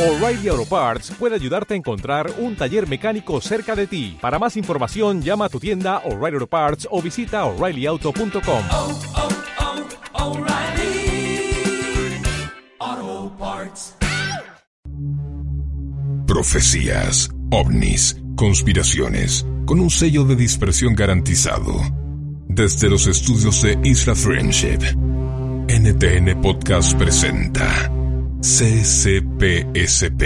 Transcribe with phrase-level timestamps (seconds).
[0.00, 4.16] O'Reilly Auto Parts puede ayudarte a encontrar un taller mecánico cerca de ti.
[4.18, 8.64] Para más información, llama a tu tienda O'Reilly Auto Parts o visita oreillyauto.com.
[8.70, 8.98] oh,
[10.14, 11.52] oh, O'Reilly
[12.78, 13.94] Auto Parts.
[16.26, 21.74] Profecías, ovnis, conspiraciones, con un sello de dispersión garantizado.
[22.48, 24.78] Desde los estudios de Isla Friendship,
[25.68, 27.99] NTN Podcast presenta
[28.40, 30.22] CCPSP.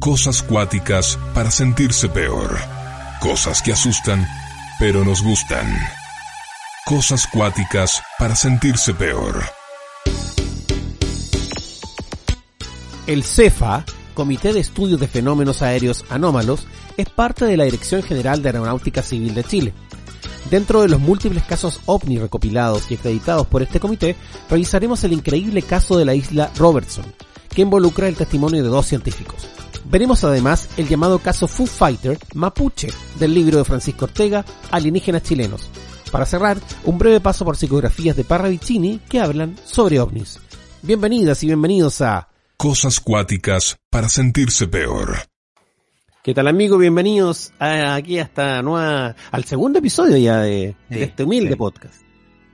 [0.00, 2.58] Cosas cuáticas para sentirse peor.
[3.20, 4.26] Cosas que asustan,
[4.80, 5.66] pero nos gustan.
[6.84, 9.40] Cosas cuáticas para sentirse peor.
[13.06, 16.66] El CEFA, Comité de Estudios de Fenómenos Aéreos Anómalos,
[16.96, 19.72] es parte de la Dirección General de Aeronáutica Civil de Chile.
[20.50, 24.16] Dentro de los múltiples casos OVNI recopilados y acreditados por este comité,
[24.50, 27.04] revisaremos el increíble caso de la isla Robertson,
[27.54, 29.46] que involucra el testimonio de dos científicos.
[29.90, 35.68] Veremos además el llamado caso Foo Fighter Mapuche del libro de Francisco Ortega, Alienígenas Chilenos.
[36.12, 40.38] Para cerrar, un breve paso por psicografías de Parravicini que hablan sobre ovnis.
[40.82, 45.16] Bienvenidas y bienvenidos a Cosas cuáticas para sentirse peor.
[46.24, 46.78] ¿Qué tal amigos?
[46.80, 51.56] Bienvenidos a- aquí hasta nueva, al segundo episodio ya de, de Sí, este humilde sí.
[51.56, 52.02] podcast.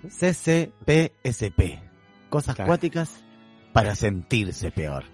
[0.08, 1.80] CCPSP.
[2.28, 2.68] Cosas Claro.
[2.68, 3.23] cuáticas
[3.74, 5.04] para sentirse peor.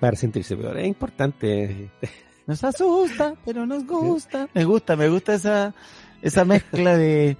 [0.00, 0.76] Para sentirse peor.
[0.78, 1.90] Es importante.
[2.48, 4.48] Nos asusta, pero nos gusta.
[4.54, 5.74] Me gusta, me gusta esa,
[6.22, 7.36] esa mezcla de,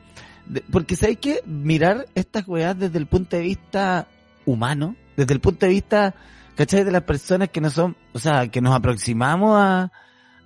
[0.46, 4.08] de- porque sabes que mirar estas weas desde el punto de vista
[4.46, 6.14] humano, desde el punto de vista,
[6.56, 6.82] ¿cachai?
[6.82, 9.92] De las personas que no son, o sea, que nos aproximamos a,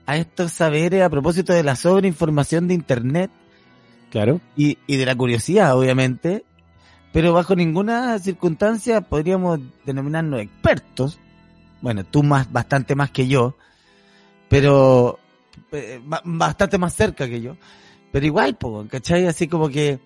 [0.05, 3.31] a estos saberes a propósito de la sobreinformación de internet,
[4.11, 4.43] Claro.
[4.57, 6.45] y, y de la curiosidad, obviamente,
[7.13, 11.19] pero bajo ninguna circunstancia podríamos denominarnos expertos.
[11.81, 13.57] Bueno, tú más, bastante más que yo,
[14.49, 15.19] pero
[15.73, 17.57] eh, ba- bastante más cerca que yo.
[18.13, 19.27] Pero igual, po, ¿cachai?
[19.27, 19.99] Así como que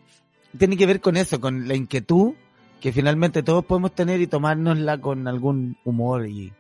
[0.59, 2.35] tiene que ver con eso, con la inquietud
[2.81, 6.53] que finalmente todos podemos tener y tomárnosla con algún humor y...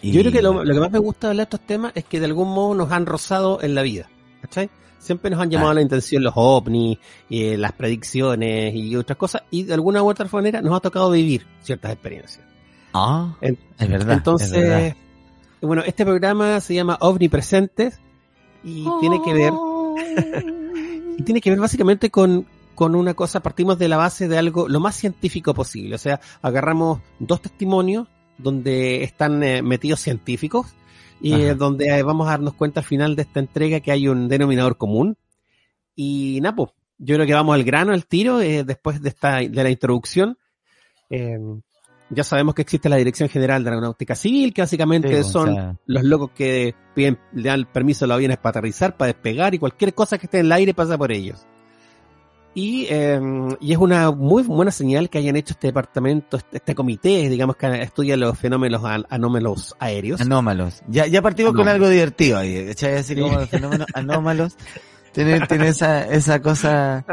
[0.00, 1.92] y- Yo creo que lo, lo que más me gusta de hablar de estos temas
[1.96, 4.08] es que de algún modo nos han rozado en la vida.
[4.40, 4.70] ¿Cachai?
[5.02, 5.74] Siempre nos han llamado Ah.
[5.74, 6.96] la intención los ovnis,
[7.28, 10.80] y, eh, las predicciones y otras cosas, y de alguna u otra manera nos ha
[10.80, 12.44] tocado vivir ciertas experiencias.
[12.94, 14.14] Ah, En- es verdad.
[14.18, 14.96] Entonces, es verdad.
[15.60, 17.98] bueno, este programa se llama OVNI Presentes
[18.62, 19.52] y tiene que ver
[21.18, 24.68] y tiene que ver básicamente con, con una cosa, partimos de la base de algo
[24.68, 25.94] lo más científico posible.
[25.94, 28.08] O sea, agarramos dos testimonios
[28.38, 30.74] donde están eh, metidos científicos
[31.22, 31.54] y Ajá.
[31.54, 34.76] donde eh, vamos a darnos cuenta al final de esta entrega que hay un denominador
[34.76, 35.16] común.
[35.94, 39.62] Y Napo, yo creo que vamos al grano, al tiro, eh, después de esta, de
[39.62, 40.36] la introducción.
[41.08, 41.38] Eh,
[42.10, 45.54] ya sabemos que existe la Dirección General de Aeronáutica Civil, que básicamente Sí, o son
[45.54, 49.54] sea, los locos que piden, le dan permiso a los aviones para aterrizar, para despegar
[49.54, 51.46] y cualquier cosa que esté en el aire pasa por ellos.
[52.54, 53.18] Y, eh,
[53.60, 57.56] y es una muy buena señal que hayan hecho este departamento, este, este comité, digamos,
[57.56, 60.20] que estudia los fenómenos an- anómalos aéreos.
[60.20, 60.82] Anómalos.
[60.86, 62.96] Ya, ya partimos con algo divertido ahí, ¿cachai?
[62.96, 64.56] Así como los fenómenos anómalos.
[65.12, 67.04] Tiene, tiene esa, esa cosa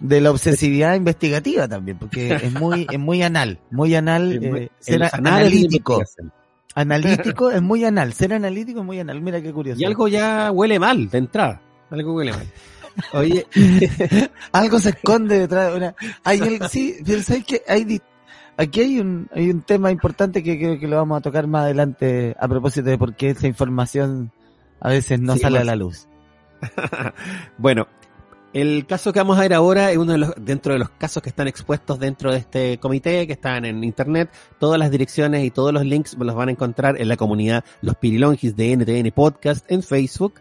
[0.00, 4.70] de la obsesividad investigativa también, porque es muy, es muy anal, muy anal, muy- eh,
[4.80, 6.02] ser de analítico.
[6.74, 9.20] Analítico es muy anal, ser analítico es muy anal.
[9.20, 9.80] Mira qué curioso.
[9.80, 11.60] Y algo ya huele mal de entrada.
[11.90, 12.46] Algo huele mal.
[13.12, 13.46] Oye,
[14.52, 15.94] Algo se esconde detrás de una.
[16.24, 17.62] Hay el, sí, pero ¿sabes qué?
[17.68, 18.00] Hay,
[18.56, 21.64] aquí hay un, hay un tema importante que creo que lo vamos a tocar más
[21.64, 24.30] adelante a propósito de por qué esa información
[24.80, 26.08] a veces no Sí, sale a más- la luz.
[27.58, 27.86] bueno,
[28.52, 31.22] el caso que vamos a ver ahora es uno de los, dentro de los casos
[31.22, 34.30] que están expuestos dentro de este comité, que están en internet.
[34.58, 37.96] Todas las direcciones y todos los links los van a encontrar en la comunidad Los
[37.96, 40.34] Pirilongis de NTN Podcast en Facebook.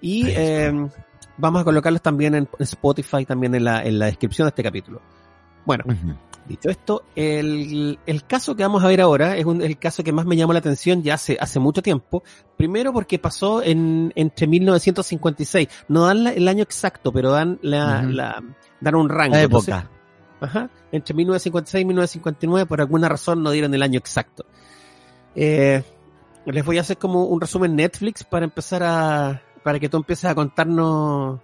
[0.00, 0.92] Y Facebook.
[0.96, 1.02] eh,
[1.42, 5.02] vamos a colocarlos también en Spotify, también en la, en la descripción de este capítulo.
[5.66, 5.84] Bueno,
[6.48, 10.10] Dicho esto, el, el caso que vamos a ver ahora es un- el caso que
[10.12, 12.24] más me llamó la atención ya hace, hace mucho tiempo.
[12.56, 15.68] Primero porque pasó en, entre 1956.
[15.86, 18.42] No dan la- el año exacto, pero dan la,
[18.80, 19.36] dan un rango.
[19.36, 19.90] La Entonces, época.
[20.40, 20.68] Ajá.
[20.90, 24.44] Entre 1956 y 1959, por alguna razón no dieron el año exacto.
[25.36, 25.84] Eh,
[26.44, 30.24] les voy a hacer como un resumen Netflix para empezar a, para que tú empieces
[30.26, 31.40] a contarnos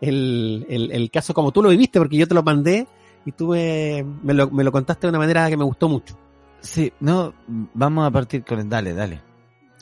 [0.00, 2.86] el, el, el caso como tú lo viviste, porque yo te lo mandé
[3.24, 6.18] y tú me, me, lo, me lo contaste de una manera que me gustó mucho.
[6.60, 9.20] Sí, no, vamos a partir con, dale, dale.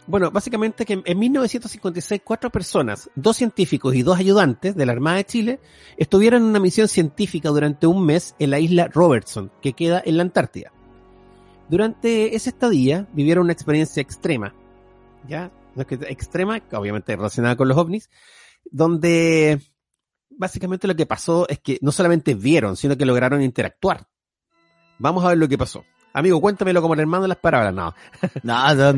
[0.06, 5.18] Bueno, básicamente que en 1956 cuatro personas, dos científicos y dos ayudantes de la Armada
[5.18, 5.60] de Chile,
[5.96, 10.16] estuvieron en una misión científica durante un mes en la isla Robertson, que queda en
[10.16, 10.72] la Antártida.
[11.68, 14.52] Durante esa estadía vivieron una experiencia extrema,
[15.28, 15.52] ¿ya?
[15.74, 18.10] No es que- Extrema, obviamente relacionada con los ovnis,
[18.70, 19.60] donde
[20.30, 24.06] básicamente lo que pasó es que no solamente vieron, sino que lograron interactuar.
[24.98, 25.84] Vamos a ver lo que pasó.
[26.14, 27.72] Amigo, cuéntamelo como el hermano de las palabras.
[27.74, 27.94] No,
[28.42, 28.92] No, no,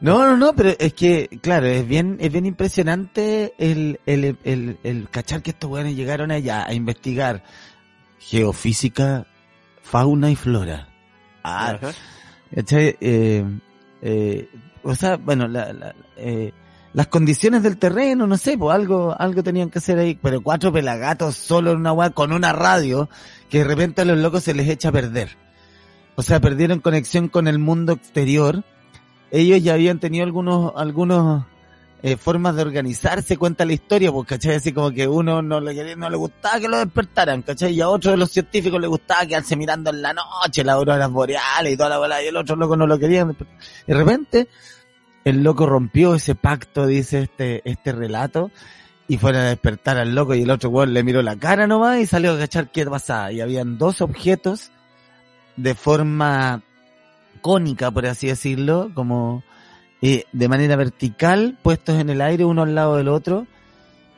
[0.00, 4.78] no, no, no, pero es que, claro, es bien, es bien impresionante el, el, el,
[4.82, 7.42] el cachar que estos weones llegaron allá a investigar
[8.18, 9.26] geofísica,
[9.82, 10.88] fauna y flora.
[11.42, 11.78] Ah.
[12.52, 13.44] Eh,
[14.02, 14.48] eh,
[14.82, 16.52] o sea, bueno, la, la- eh,
[16.92, 20.72] las condiciones del terreno, no sé, pues algo, algo tenían que hacer ahí, pero cuatro
[20.72, 23.08] pelagatos solo en una weá con una radio
[23.48, 25.36] que de repente a los locos se les echa a perder.
[26.16, 28.64] O sea, perdieron conexión con el mundo exterior.
[29.30, 31.44] Ellos ya habían tenido algunos, algunos
[32.02, 34.54] eh, formas de organizarse, cuenta la historia, pues, ¿cachai?
[34.56, 37.74] Así como que uno no le, quería- no le gustaba que lo despertaran, ¿cachai?
[37.74, 41.72] Y a otro de los científicos le gustaba quedarse mirando en la noche, las boreales
[41.72, 43.24] y toda la bola, y el otro loco no lo quería.
[43.24, 44.48] De repente,
[45.24, 48.50] el loco rompió ese pacto, dice este, este relato,
[49.06, 51.98] y fueron a despertar al loco y el otro weón le miró la cara nomás
[51.98, 53.32] y salió a cachar qué pasaba.
[53.32, 54.70] Y habían dos objetos
[55.56, 56.62] de forma
[57.40, 59.42] cónica, por así decirlo, como
[60.02, 63.46] eh, de manera vertical, puestos en el aire uno al lado del otro,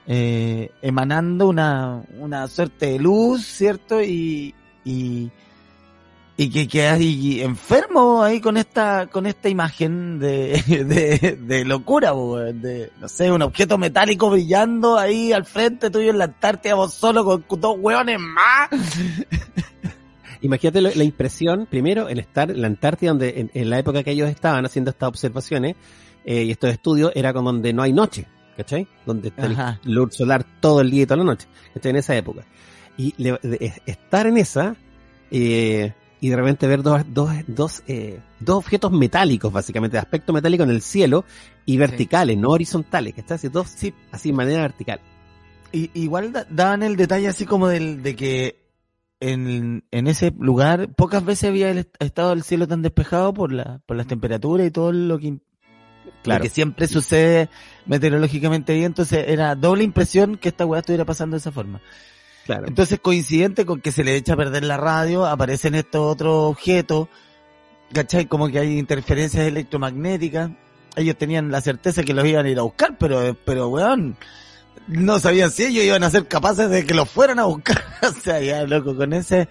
[0.07, 4.03] eh, emanando una, una suerte de luz, ¿cierto?
[4.03, 5.31] Y, y,
[6.37, 12.63] y que quedas enfermo ahí con esta, con esta imagen de, de, de locura, weón,
[12.63, 16.95] de, no sé, un objeto metálico brillando ahí al frente tuyo en la Antártida, vos
[16.95, 18.71] solo con dos hueones más.
[20.43, 24.11] Imagínate la impresión, primero, el estar en la Antártida, donde en, en la época que
[24.11, 25.77] ellos estaban haciendo estas observaciones
[26.25, 28.87] eh, y estos estudios, era con donde no hay noche, ¿cachai?
[29.07, 29.81] Donde está Ajá.
[29.85, 31.91] el luz solar todo el día y toda la noche, ¿cachai?
[31.91, 32.45] En esa época.
[32.99, 34.77] Y le- de- es- estar en esa,
[35.31, 40.33] eh, y de repente ver dos, dos, dos, eh, dos objetos metálicos, básicamente, de aspecto
[40.33, 41.25] metálico en el cielo,
[41.67, 43.37] y verticales, no horizontales, ¿cachai?
[43.37, 45.01] Así, dos, Sí, así de manera vertical.
[45.73, 48.62] Y, igual da- daban el detalle así como del, de que
[49.23, 53.53] en, en ese lugar pocas veces había el est- estado el cielo tan despejado por
[53.53, 55.39] la, por las temperaturas y todo lo que,
[56.23, 56.39] Claro.
[56.39, 57.49] lo que siempre sucede
[57.87, 61.81] meteorológicamente ahí, entonces era doble impresión que esta weá estuviera pasando de esa forma.
[62.45, 62.67] Claro.
[62.67, 67.09] Entonces coincidente con que se le echa a perder la radio, aparecen estos otros objetos,
[67.93, 68.27] ¿cachai?
[68.27, 70.51] Como que hay interferencias electromagnéticas.
[70.97, 74.17] Ellos tenían la certeza que los iban a ir a buscar, pero, pero weón,
[74.89, 77.83] no sabían si ellos iban a ser capaces de que los fueran a buscar.
[78.03, 79.49] o sea, ya loco, con ese,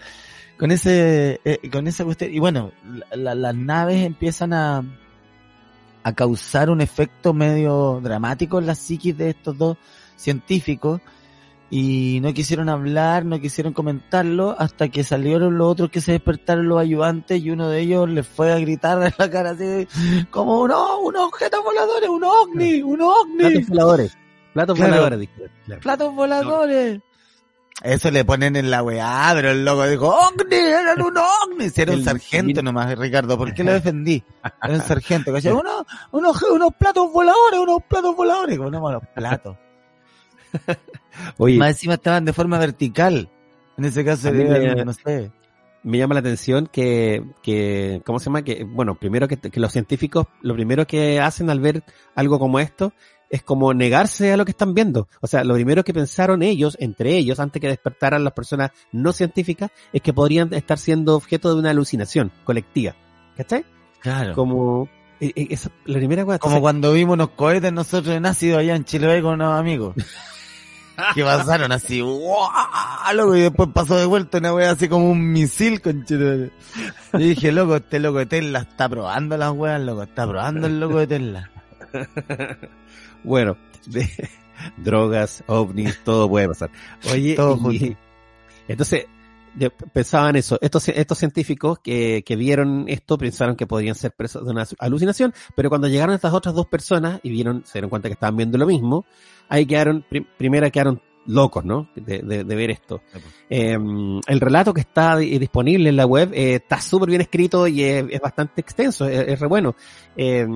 [0.58, 2.34] con ese, eh, con esa cuestión.
[2.34, 4.84] Y bueno, la- la- las naves empiezan a,
[6.04, 9.78] a causar un efecto medio dramático en la psiquis de estos dos
[10.18, 11.02] científicos
[11.74, 16.68] y no quisieron hablar, no quisieron comentarlo hasta que salieron los otros que se despertaron
[16.68, 19.88] los ayudantes y uno de ellos les fue a gritar en la cara así
[20.32, 24.18] como uno, unos objetos voladores, un ovni, un ovni, Platos voladores.
[24.54, 24.92] Platos Claro.
[24.94, 25.30] voladores.
[25.66, 25.82] Claro.
[25.82, 27.00] platos voladores.
[27.84, 31.70] Eso le ponen en la weá, pero el loco dijo, ovni, eran un ovni.
[31.70, 34.24] Si era un sargento nomás, Ricardo, ¿por qué lo defendí?
[34.62, 35.52] Era un sargento, ¿cachai?
[35.52, 39.58] Uno, unos, unos platos voladores, unos platos voladores, como no, los platos.
[41.38, 43.30] Oye, Más encima estaban de forma vertical.
[43.78, 45.32] En ese caso, me- no sé.
[45.84, 48.44] me llama la atención que, que, ¿cómo se llama?
[48.44, 51.84] Que, bueno, primero que, que los científicos, lo primero que hacen al ver
[52.16, 52.94] algo como esto,
[53.32, 55.08] es como negarse a lo que están viendo.
[55.22, 59.14] O sea, lo primero que pensaron ellos, entre ellos, antes que despertaran las personas no
[59.14, 62.94] científicas, es que podrían estar siendo objeto de una alucinación colectiva.
[63.38, 63.66] ¿Cachai?
[64.02, 64.36] Claro.
[64.36, 64.90] Como,
[65.22, 66.40] eh, esa, la primera cosa.
[66.40, 69.96] Como cuando vimos unos cohetes nosotros en ácido allá en Chile con unos amigos.
[71.16, 72.50] que pasaron así, ¡guau!
[73.16, 76.52] Loco, y después pasó de vuelta una wea así como un misil con Chile.
[77.14, 80.80] Yo dije, loco, este loco de Tesla está probando las weas, loco, está probando el
[80.82, 81.50] loco de Tesla.
[83.24, 83.58] Bueno,
[83.88, 84.08] de
[84.78, 86.72] drogas, ovnis, todo puede pasar.
[87.12, 88.00] Oye, Todo y- junto.
[88.68, 89.06] entonces,
[89.58, 94.46] yo pensaban eso, estos, estos científicos que, que vieron esto pensaron que podrían ser presos
[94.46, 98.08] de una alucinación, pero cuando llegaron estas otras dos personas y vieron, se dieron cuenta
[98.08, 99.06] que estaban viendo lo mismo,
[99.50, 101.90] ahí quedaron, prim- primero quedaron locos, ¿no?
[101.96, 103.02] De, de- de ver esto.
[103.50, 103.78] Eh,
[104.28, 107.84] el relato que está di- disponible en la web eh, está súper bien escrito y
[107.84, 109.76] es, es bastante extenso, es, es re bueno.
[110.16, 110.48] Eh,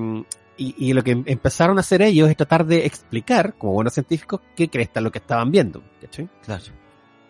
[0.58, 4.40] y, lo que em- empezaron a hacer ellos es tratar de explicar, como buenos científicos,
[4.54, 5.82] qué cresta lo que estaban viendo.
[6.00, 6.28] ¿cachai?
[6.44, 6.64] Claro.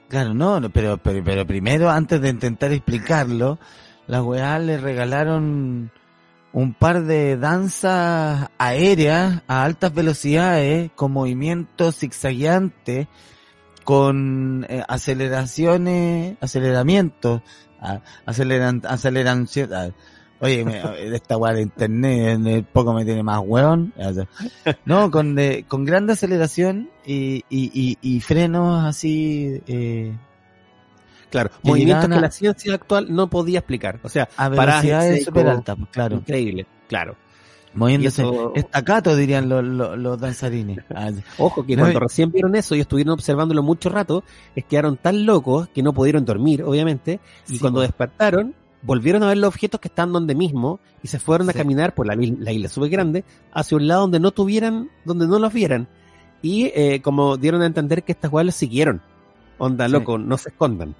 [0.08, 3.58] Claro, no, pero, pero, pero primero, antes de intentar explicarlo,
[4.06, 5.90] las weas le regalaron
[6.52, 13.08] un par de danzas aéreas a altas velocidades, con movimientos zigzagueantes,
[13.84, 17.42] con eh, aceleraciones, aceleramientos,
[18.24, 19.46] aceleran, aceleran,
[20.40, 20.82] Oye, me,
[21.14, 23.92] esta weá de internet en el poco me tiene más weón.
[24.84, 30.12] No, con, de, con grande aceleración y, y, y, y frenos así, eh,
[31.30, 33.98] Claro, Que movimientos que la ciencia actual no podía explicar.
[34.02, 36.16] O sea, a velocidades súper altas, pues, claro.
[36.16, 37.16] Increíble, claro.
[37.74, 38.22] Moviéndose.
[38.22, 40.78] eso- Estacato dirían los, los, los danzarines.
[41.38, 44.22] Ojo, que cuando recién vieron eso y estuvieron observándolo mucho rato,
[44.54, 47.88] es que quedaron tan locos que no pudieron dormir, obviamente, y Sí, cuando pues.
[47.88, 48.54] despertaron,
[48.86, 52.06] volvieron a ver los objetos que están donde mismo y se fueron a caminar por
[52.06, 55.52] la, isla- la isla súper grande hacia un lado donde no tuvieran, donde no los
[55.52, 55.88] vieran.
[56.42, 59.02] Y eh, como dieron a entender que estas weas los siguieron.
[59.58, 59.92] Onda, Sí.
[59.92, 60.94] loco, no se escondan.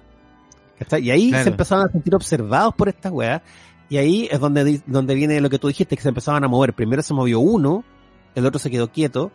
[1.01, 1.43] Y ahí Claro.
[1.45, 3.41] se empezaron a sentir observados por estas weas.
[3.89, 6.73] Y ahí es donde, donde viene lo que tú dijiste, que se empezaban a mover.
[6.73, 7.83] Primero se movió uno,
[8.35, 9.31] el otro se quedó quieto,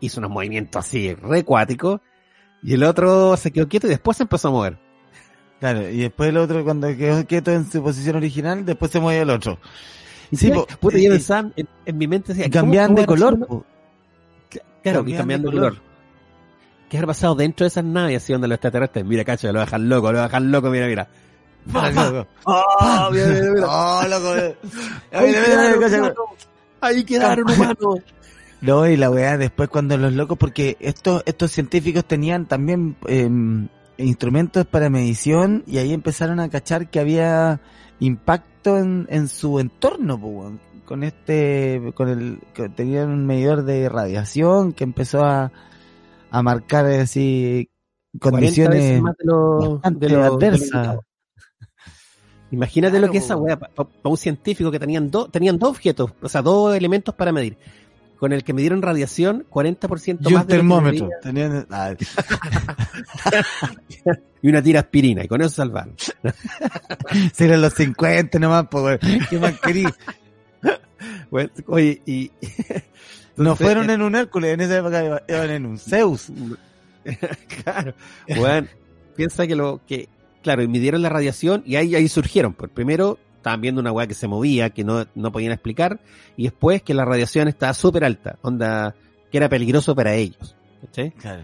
[0.00, 2.00] hizo unos movimientos así recuáticos,
[2.62, 4.78] y el otro se quedó quieto y después se empezó a mover.
[5.62, 9.20] Claro, y después el otro cuando quedó quieto en su posición original, después se mueve
[9.22, 9.60] el otro.
[10.32, 13.06] Y Sí, po, puta, y- pensaba en, en mi mente decía, Y ¿cómo- cambian de
[13.06, 13.38] color.
[14.82, 15.72] Claro, cambian y cambiando de color.
[15.74, 15.84] color.
[16.90, 19.04] ¿Qué habrá pasado dentro de esas naves así donde los extraterrestres?
[19.04, 21.08] Mira, cacho, lo dejan loco, lo dejan loco, mira, mira.
[21.72, 22.26] Loco.
[22.44, 23.66] ¡Oh, mira, mira, mira!
[23.70, 24.36] Oh, loco.
[24.36, 24.56] eh.
[25.12, 26.14] Ahí quedaron, humanos.
[26.80, 28.00] Ahí quedaron humanos.
[28.62, 33.68] No, y la weá después cuando los locos, porque estos, estos científicos tenían también em,
[34.02, 37.60] instrumentos para medición y ahí empezaron a cachar que había
[38.00, 40.20] impacto en, en su entorno,
[40.84, 45.52] con este, con el, que tenían un medidor de radiación que empezó a,
[46.30, 47.70] a marcar así
[48.20, 50.98] 40 condiciones más de lo, de lo- de lo adversas.
[52.50, 53.40] Imagínate Claro, lo que esa po.
[53.42, 57.32] weá, para un científico que tenían dos, tenían dos objetos, o sea, dos elementos para
[57.32, 57.56] medir.
[58.22, 61.08] Con el que midieron radiación, 40% y un más de lo que termómetro.
[61.22, 61.92] Tenían, ah,
[64.42, 65.96] y una tira aspirina, y con eso salvaron.
[67.32, 69.84] si eran los 50 nomás, pues, ¿qué más querí?
[71.32, 72.30] Bueno, oye, y
[73.36, 76.28] No Entonces, fueron eh, en un Hércules, en esa época iba- iban en un Zeus.
[77.64, 77.92] claro,
[78.36, 78.68] bueno,
[79.16, 80.08] piensa que lo que,
[80.44, 82.54] claro, y midieron la radiación y ahí, ahí surgieron.
[82.54, 86.00] Pues primero estaban viendo una weá que se movía, que no, no podían explicar,
[86.36, 88.94] y después que la radiación estaba súper alta, onda,
[89.30, 90.56] que era peligroso para ellos.
[90.80, 91.10] ¿cachai?
[91.12, 91.42] Claro.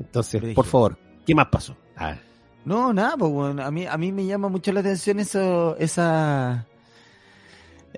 [0.00, 1.76] Entonces, por favor, ¿qué más pasó?
[1.96, 2.16] Ah,
[2.64, 6.66] No, nada, pues bueno, a mí, a mí me llama mucho la atención eso, esa,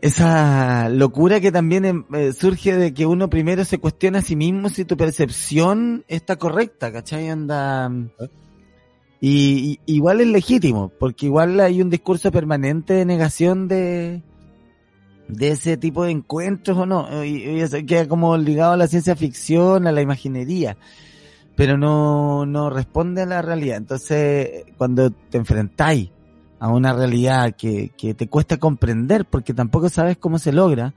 [0.02, 4.36] esa locura que también em, eh, surge de que uno primero se cuestiona a sí
[4.36, 7.28] mismo si tu percepción está correcta, ¿cachai?
[7.30, 7.90] Anda,
[9.20, 14.22] y, y- igual es legítimo, porque igual hay un discurso permanente de negación de,
[15.28, 18.88] de ese tipo de encuentros o no, y, y eso queda como ligado a la
[18.88, 20.76] ciencia ficción, a la imaginería,
[21.56, 23.78] pero no, no responde a la realidad.
[23.78, 26.10] Entonces, cuando te enfrentáis
[26.58, 30.94] a una realidad que, que te cuesta comprender, porque tampoco sabes cómo se logra,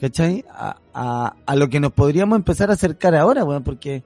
[0.00, 0.44] ¿cachai?
[0.52, 4.04] A, a, a lo que nos podríamos empezar a acercar ahora, bueno, porque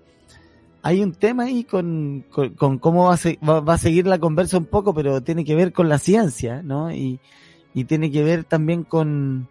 [0.85, 4.07] hay un tema ahí con, con, con cómo va a, se- va, va a seguir
[4.07, 6.93] la conversa un poco, pero tiene que ver con la ciencia, ¿no?
[6.93, 7.19] Y,
[7.75, 9.49] y tiene que ver también con,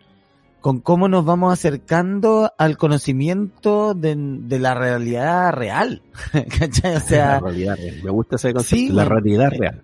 [0.62, 6.02] con cómo nos vamos acercando al conocimiento de, de la realidad real,
[6.60, 6.92] ¿cachai?
[6.92, 7.96] O la sea, realidad real.
[8.04, 9.82] Me gusta ese concepto, Sí, la realidad real.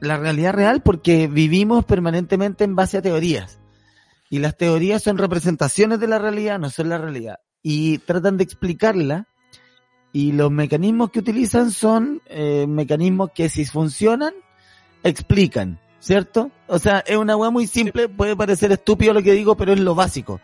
[0.00, 3.58] la realidad real porque vivimos permanentemente en base a teorías.
[4.30, 7.36] Y las teorías son representaciones de la realidad, no son la realidad.
[7.62, 9.26] Y tratan de explicarla.
[10.12, 14.34] Y los mecanismos que utilizan son eh, mecanismos que si funcionan,
[15.02, 16.50] explican, ¿cierto?
[16.66, 19.80] O sea, es una hueá muy simple, puede parecer estúpido lo que digo, pero es
[19.80, 20.40] lo básico.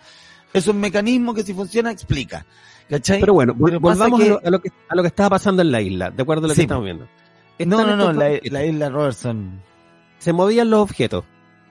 [0.52, 2.46] Es un mecanismo que si funciona, explica.
[2.88, 3.20] ¿Cachai?
[3.20, 5.82] Pero bueno, Pero volvamos que- a, lo, que, a lo que estaba pasando en la
[5.82, 7.04] isla, de acuerdo a lo Sí, que estamos viendo.
[7.04, 7.10] no,
[7.58, 9.60] Están no, no, la, isla Robertson.
[10.18, 11.24] se movían los objetos.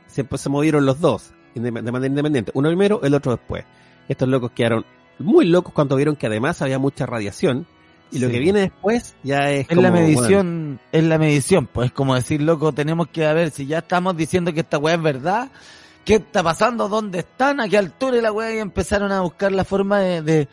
[0.05, 2.51] Se, pues, se movieron los dos de manera independiente.
[2.53, 3.65] Uno primero, el otro después.
[4.07, 4.85] Estos locos quedaron
[5.17, 7.65] muy locos cuando vieron que además había mucha radiación.
[8.11, 8.33] Y lo Sí.
[8.33, 9.67] que viene después ya es.
[9.69, 13.51] Es la medición, es la medición, pues es como decir, loco, tenemos que a ver
[13.51, 15.49] si ya estamos diciendo que esta weá es verdad,
[16.05, 19.65] qué está pasando, dónde están, a qué altura la weá y empezaron a buscar la
[19.65, 20.47] forma de, de,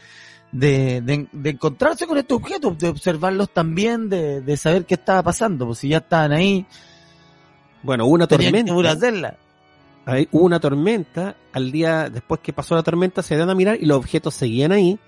[0.51, 5.23] de, de- de encontrarse con estos objetos, de observarlos también, de, de saber qué estaba
[5.23, 6.67] pasando, pues si ya estaban ahí,
[7.85, 8.73] Bueno, una que tormenta.
[8.73, 11.37] hubo una tormenta.
[11.53, 14.73] Al día después que pasó la tormenta se dan a mirar y los objetos seguían
[14.73, 14.99] ahí.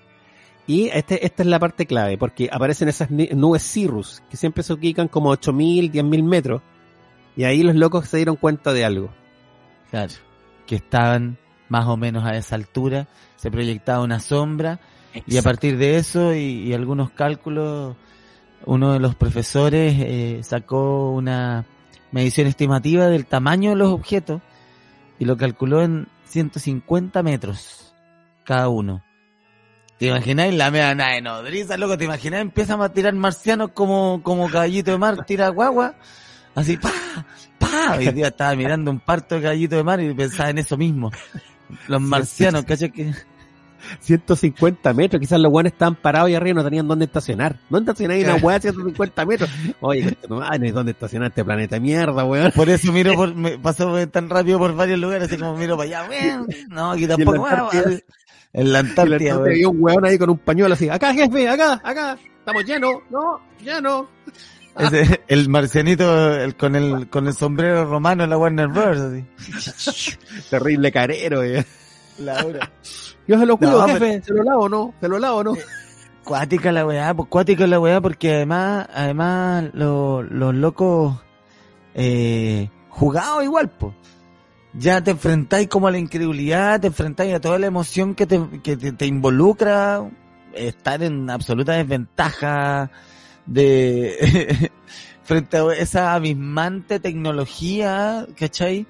[0.67, 4.73] Y este, esta es la parte clave, porque aparecen esas nubes cirrus, que siempre se
[4.73, 6.61] ubican como 8.000, 10.000 metros.
[7.37, 9.09] Y ahí los locos se dieron cuenta de algo.
[9.89, 10.13] Claro,
[10.65, 11.37] que estaban
[11.69, 14.79] más o menos a esa altura, se proyectaba una sombra
[15.25, 17.95] Y a partir de eso y, y algunos cálculos,
[18.65, 21.65] uno de los profesores eh, sacó una
[22.11, 24.41] medición estimativa del tamaño de los objetos
[25.19, 27.95] y lo calculó en 150 metros
[28.43, 29.03] cada uno.
[29.97, 31.97] ¿Te imagináis la mea nave nodriza, loco?
[31.97, 32.43] ¿Te imagináis?
[32.43, 35.95] Empiezan a tirar marcianos como, como caballito de mar, tira guagua,
[36.53, 36.91] así, pa,
[37.57, 37.95] pa.
[37.97, 41.11] Hoy día estaba mirando un parto de caballito de mar y pensaba en eso mismo.
[41.87, 42.91] Los marcianos, ¿cachai?
[42.91, 43.11] Que...
[43.99, 47.57] 150 metros, quizás los weones estaban parados ahí arriba y no tenían dónde estacionar.
[47.69, 49.49] ¿Dónde estacionáis una weá a 150 metros?
[49.79, 52.51] Oye, no hay dónde estacionar este planeta de mierda, weón.
[52.51, 56.01] Por eso miro por, me pasó tan rápido por varios lugares, así como miro para
[56.01, 56.47] allá, weón.
[56.69, 58.01] No, aquí tampoco, weón.
[58.57, 59.49] En la Antártida, weón.
[59.51, 63.39] había un weón ahí con un pañuelo así, acá jefe, acá, acá, estamos llenos, no,
[63.63, 64.07] llenos.
[64.79, 68.97] Ese, el marcianito el, con el con el sombrero romano en la Warner Bros.
[68.99, 70.17] Así.
[70.49, 71.65] Terrible carero, weón.
[72.19, 72.71] Laura.
[73.27, 75.53] Yo se lo cuido, No, jefe, se lo lavo no, se lo lavo no.
[76.23, 81.15] Cuática la weá, pues cuática la weá, porque además, además lo- los locos
[81.95, 83.93] eh, jugados igual, pues.
[84.79, 88.39] Ya te enfrentáis como a la incredulidad, te enfrentáis a toda la emoción que te,
[88.61, 90.07] que te, involucra
[90.53, 92.91] estar en absoluta desventaja
[93.47, 94.69] de
[95.23, 98.85] frente a esa abismante tecnología, ¿cachai?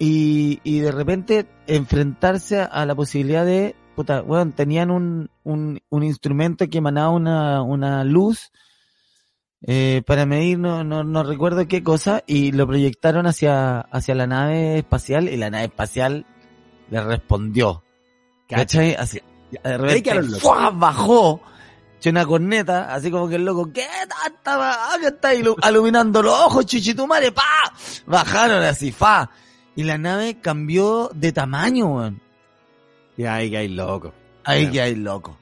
[0.00, 6.02] Y, y de repente enfrentarse a la posibilidad de, puta, bueno, tenían un, un, un
[6.02, 8.50] instrumento que emanaba una, una luz
[9.66, 14.26] eh, para medir, no, no, no recuerdo qué cosa, y lo proyectaron hacia, hacia la
[14.26, 16.26] nave espacial y la nave espacial
[16.90, 17.82] le respondió.
[18.48, 18.94] ¿Cachai?
[18.94, 20.40] Así, de repente.
[20.40, 20.70] ¡fua!
[20.70, 21.40] bajó,
[21.98, 26.22] echó una corneta, así como que el loco, ¿qué tanta ah, que está ilu- aluminando
[26.22, 27.44] los ojos, chichitumare, pa!
[28.06, 29.30] Bajaron así, fa.
[29.76, 32.20] Y la nave cambió de tamaño, weón.
[33.16, 34.12] Y ahí que hay loco.
[34.44, 35.38] Ahí que hay loco.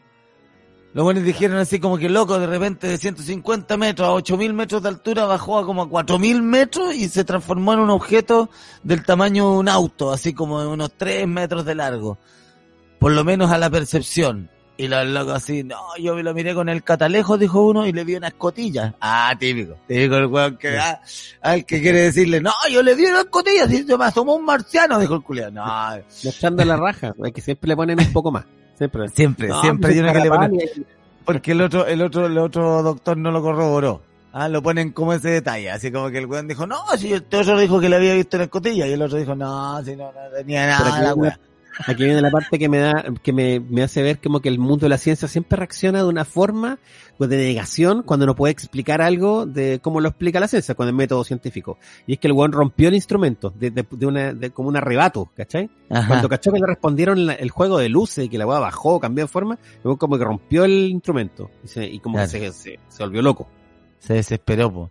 [0.99, 4.83] Los buenos dijeron así como que loco, de repente de 150 metros a 8000 metros
[4.83, 8.51] de altura bajó a como a 4000 metros y se transformó en un objeto
[8.83, 12.19] del tamaño de un auto, así como de unos 3 metros de largo.
[12.99, 14.51] Por lo menos a la percepción.
[14.77, 18.03] Y los locos así, no, yo lo miré con el catalejo, dijo uno, y le
[18.03, 18.97] vi una escotilla.
[19.01, 19.77] Ah, típico.
[19.87, 21.01] Típico el weón que, ah,
[21.43, 24.45] al que quiere decirle, no, yo le vi una escotilla, si se me asomó un
[24.45, 25.53] marciano, dijo el culiado.
[25.53, 25.65] No,
[26.25, 28.45] Mostrando la raja, es que siempre le ponen un poco más.
[28.79, 29.09] Siempre.
[29.09, 30.98] siempre, No, siempre que le carapán pone, y-
[31.29, 34.01] porque el otro, el otro, el otro doctor no lo corroboró.
[34.33, 37.37] Ah, lo ponen como ese detalle, así como que el weón dijo, no, si este
[37.37, 40.11] otro dijo que le había visto en escotilla, y el otro dijo, no, si no,
[40.11, 41.39] no tenía nada, la weá.
[41.87, 44.59] Aquí viene la parte que me da, que me, me hace ver como que el
[44.59, 46.79] mundo de la ciencia siempre reacciona de una forma
[47.17, 50.89] pues, de negación cuando no puede explicar algo de cómo lo explica la ciencia, con
[50.89, 51.79] el método científico.
[52.07, 54.77] Y es que el weón rompió el instrumento, de, de, de una, de, como un
[54.77, 55.71] arrebato, ¿cachai?
[55.89, 56.09] Ajá.
[56.09, 58.99] Cuando cachó que le respondieron la- el juego de luces y que la weá bajó,
[58.99, 62.31] cambió de forma, luego como que rompió el instrumento y, se- y como Claro.
[62.33, 63.49] que se, se, se volvió loco.
[64.01, 64.91] Se desesperó, po.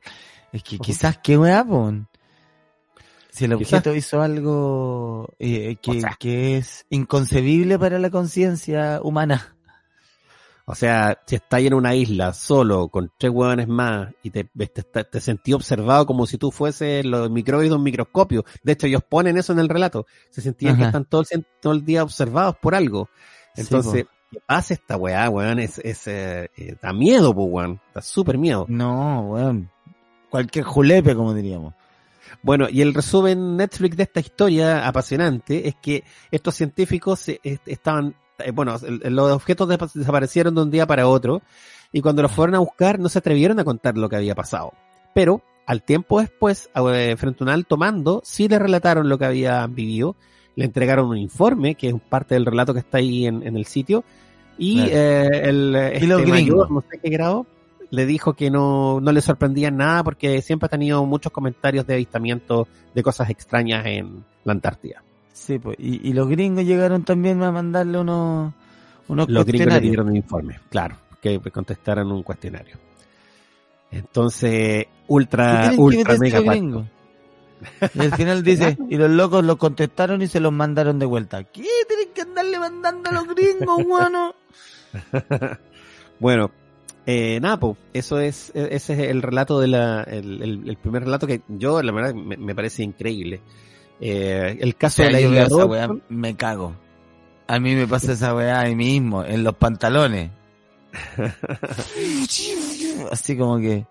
[0.54, 1.94] Es que quizás, qué weá, po.
[3.38, 3.74] Si el Quizás.
[3.74, 6.18] objeto hizo algo eh, que, O sea.
[6.20, 9.56] que es inconcebible para la conciencia humana.
[10.66, 14.84] O sea, si estás en una isla solo con tres hueones más y te, te,
[15.04, 18.44] te, sentí observado como si tú fueses los microbios de un microscopio.
[18.64, 20.08] De hecho, ellos ponen eso en el relato.
[20.32, 23.08] Se sentían que están todo el, todo el día observados por algo.
[23.54, 25.60] Sí, Entonces, ¿qué pasa esta weá, weón?
[25.60, 27.82] Es, es, eh, eh, da miedo, pues, weón.
[27.94, 28.66] Da súper miedo.
[28.68, 29.70] No, weón.
[30.32, 31.76] Cualquier julepe, como diríamos.
[32.42, 37.26] Bueno, y el resumen Netflix de esta historia apasionante es que estos científicos
[37.66, 41.42] estaban, eh, bueno, los objetos de- desaparecieron de un día para otro
[41.92, 44.74] y cuando los fueron a buscar no se atrevieron a contar lo que había pasado.
[45.14, 49.26] Pero al tiempo después, eh, frente a un alto mando, sí le relataron lo que
[49.26, 50.16] habían vivido,
[50.56, 53.66] le entregaron un informe, que es parte del relato que está ahí en, en el
[53.66, 54.04] sitio,
[54.58, 54.92] y Claro.
[54.94, 57.46] eh, el este mayor, no sé qué grado,
[57.90, 61.96] le dijo que no, no le sorprendía nada porque siempre ha tenido muchos comentarios de
[61.96, 65.04] avistamiento de cosas extrañas en la Antártida.
[65.34, 65.78] Sí, pues.
[65.80, 68.54] Y, y los gringos llegaron también a mandarle unos,
[69.08, 72.78] unos Los gringos le pidieron un informe, claro, que contestaran un cuestionario.
[73.92, 76.42] Entonces, ¿Qué ultra, ultra mega?
[77.94, 81.44] Y al final dice, y los locos los contestaron y se los mandaron de vuelta.
[81.44, 84.36] ¿Qué tienen que andarle mandando a los gringos, guano?
[86.20, 86.52] Bueno,
[87.08, 90.78] eh, nada, po, eso es, e- ese es el relato de la, el, el- el
[90.78, 93.42] primer relato que yo, la verdad, me, me parece increíble.
[94.00, 96.76] Eh, el O caso sea, de la isla esa weá, me cago.
[97.48, 100.30] A mí me pasa esa weá ahí mismo, en los pantalones.
[103.12, 103.86] Así como que...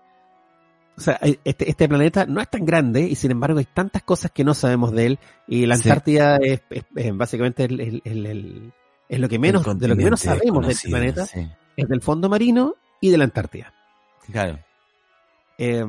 [0.97, 4.01] O sea, hay- este, este planeta no es tan grande y sin embargo hay tantas
[4.01, 5.87] cosas que no sabemos de él y la Sí.
[5.89, 8.73] Antártida es, es- es básicamente el, el- el- el-
[9.07, 11.47] es lo que menos, de lo que menos sabemos de este planeta, sí.
[11.77, 13.73] es del fondo marino y de la Antártida.
[14.31, 14.59] Claro.
[15.57, 15.83] Eh,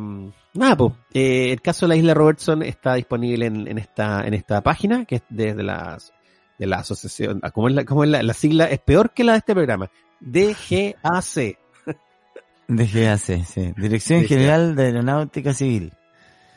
[0.55, 4.35] nada, pues, eh, el caso de la isla Robertson está disponible en, en esta, en
[4.35, 6.13] esta página, que es desde las,
[6.59, 8.67] de la asociación, ah, ¿cómo es la, cómo es la, la sigla?
[8.67, 9.91] Es peor que la de este programa.
[10.21, 11.59] DGAC.
[12.69, 13.73] DGAC, sí.
[13.77, 14.29] Dirección DGAC.
[14.29, 15.93] General de Aeronáutica Civil.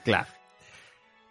[0.04, 0.28] Claro.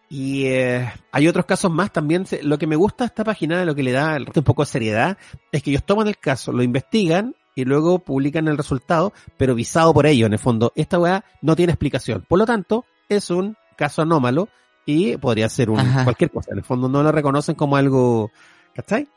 [0.08, 2.26] Y eh, hay otros casos más también.
[2.42, 5.18] Lo que me gusta de esta página, lo que le da un poco de seriedad,
[5.52, 9.92] es que ellos toman el caso, lo investigan y luego publican el resultado, pero visado
[9.92, 10.72] por ellos, en el fondo.
[10.74, 12.24] Esta weá no tiene explicación.
[12.28, 14.48] Por lo tanto, es un caso anómalo
[14.86, 16.04] y podría ser un, Ajá.
[16.04, 16.52] cualquier cosa.
[16.52, 18.30] En el fondo no lo reconocen como algo,
[18.74, 19.08] ¿cachai?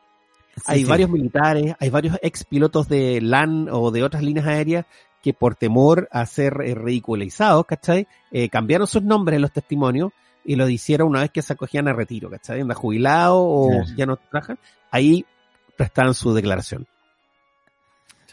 [0.56, 0.86] Sí, hay sí.
[0.86, 4.86] varios militares, hay varios ex pilotos de LAN o de otras líneas aéreas
[5.22, 8.08] que por temor a ser eh, ridiculizados, ¿cachai?
[8.32, 10.12] Eh, cambiaron sus nombres en los testimonios
[10.46, 12.62] y lo hicieron una vez que se acogían a retiro, ¿cachai?
[12.62, 14.60] Anda jubilado o ya no trabajan.
[14.92, 15.26] Ahí
[15.78, 16.88] prestaron su declaración.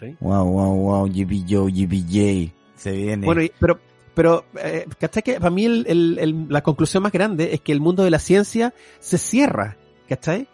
[0.00, 0.16] ¿Sí?
[0.20, 2.52] Wow, wow, wow, GBJ, GBJ.
[2.76, 3.26] Se viene.
[3.26, 3.78] Bueno, pero,
[4.14, 5.22] pero, eh, ¿cachai?
[5.22, 8.10] Que para mí el- el- el- la conclusión más grande es que el mundo de
[8.10, 9.76] la ciencia se cierra,
[10.08, 10.48] ¿cachai?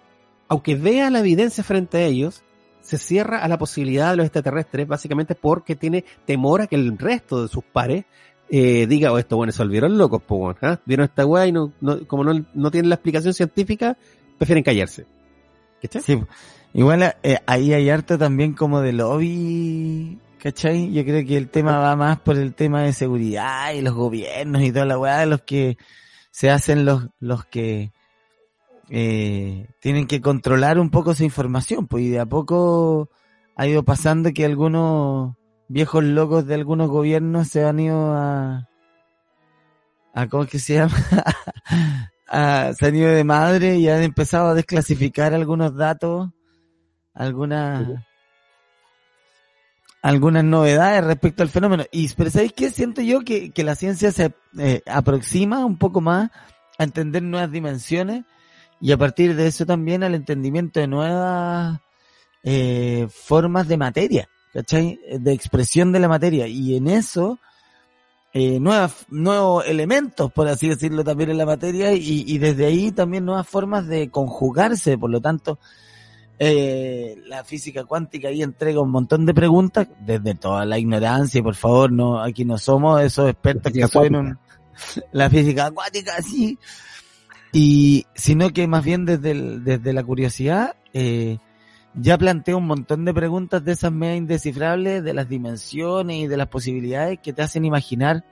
[0.49, 2.43] Aunque vea la evidencia frente a ellos,
[2.81, 6.97] se cierra a la posibilidad de los extraterrestres, básicamente porque tiene temor a que el
[6.99, 8.05] resto de sus pares
[8.49, 10.81] eh, diga, oh, estos bueno, se volvieron locos, pues, bueno, ¿ah?
[10.87, 13.97] vieron esta weá y no, no- como no, no tienen la explicación científica,
[14.39, 15.05] prefieren callarse.
[15.83, 16.01] ¿Cachai?
[16.03, 16.21] Sí,
[16.77, 20.93] igual eh, ahí hay harto también como de lobby, ¿cachai?
[20.93, 24.62] Yo creo que el tema va más por el tema de seguridad y los gobiernos
[24.62, 25.79] y toda la weá de los que
[26.31, 27.93] se hacen los, los que
[28.91, 33.09] eh, tienen que controlar un poco esa información, pues y de a poco
[33.57, 35.35] ha ido pasando que algunos
[35.69, 38.69] viejos locos de algunos gobiernos se han ido a,
[40.12, 40.95] a ¿cómo es que se llama?
[42.29, 46.31] a, se han ido de madre y han empezado a desclasificar algunos datos,
[47.17, 47.89] algunas,
[50.03, 51.85] algunas novedades respecto al fenómeno.
[51.91, 52.71] Y, pero ¿sabéis qué?
[52.71, 56.31] Siento yo que, que la ciencia se eh, aproxima un poco más
[56.79, 58.25] a entender nuevas dimensiones
[58.81, 61.81] y a partir de eso también al entendimiento de nuevas
[62.45, 65.01] eh, formas de materia, ¿cachai?
[65.19, 66.47] De expresión de la materia.
[66.47, 67.39] Y en eso,
[68.35, 72.93] eh, nuevas, nuevos elementos, por así decirlo, también en la materia y, y desde ahí
[72.93, 74.99] también nuevas formas de conjugarse.
[74.99, 75.59] Por lo tanto,
[76.38, 81.42] eh, la física cuántica ahí entrega un montón de preguntas desde toda la ignorancia y
[81.42, 84.38] por favor, no, aquí no somos esos expertos que suenan
[85.12, 86.59] la física cuántica así
[87.53, 91.38] y sino que más bien desde, el- desde la curiosidad eh,
[91.94, 96.37] ya plantea un montón de preguntas de esas media indescifrables, de las dimensiones y de
[96.37, 98.22] las posibilidades que te hacen imaginar.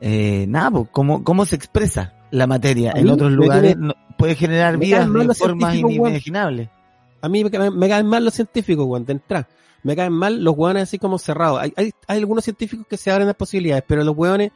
[0.00, 3.94] Eh, nada, pues, cómo, cómo se expresa la materia en otros lugares, tiene- no-
[4.24, 5.92] puede generar me vidas de formas científicos, weón.
[5.92, 6.68] inimaginables.
[7.20, 9.48] A mí me, me caen mal los científicos, weón, de entrada.
[9.82, 11.60] Me caen mal los weones así como cerrados.
[11.60, 14.50] Hay, hay, hay algunos científicos que se abren las posibilidades, pero los weones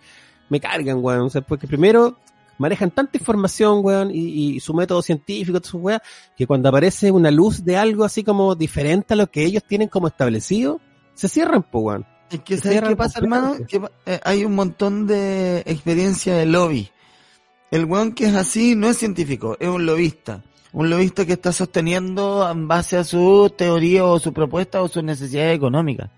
[0.48, 1.20] me cargan, weón.
[1.20, 2.16] O sea, porque primero
[2.56, 6.00] manejan tanta información, weón, y, y su método científico, sus weas,
[6.34, 9.88] que cuando aparece una luz de algo así como diferente a lo que ellos tienen
[9.88, 10.80] como establecido,
[11.12, 12.06] se cierran, pues, weón.
[12.30, 13.56] Es que, Se ¿sabes qué pasa, hermano?
[13.68, 16.90] Que, eh, hay un montón de experiencia de lobby.
[17.70, 20.42] El weón que es así no es científico, es un lobista.
[20.72, 25.02] Un lobista que está sosteniendo en base a su teoría o su propuesta o sus
[25.02, 26.10] necesidades económicas.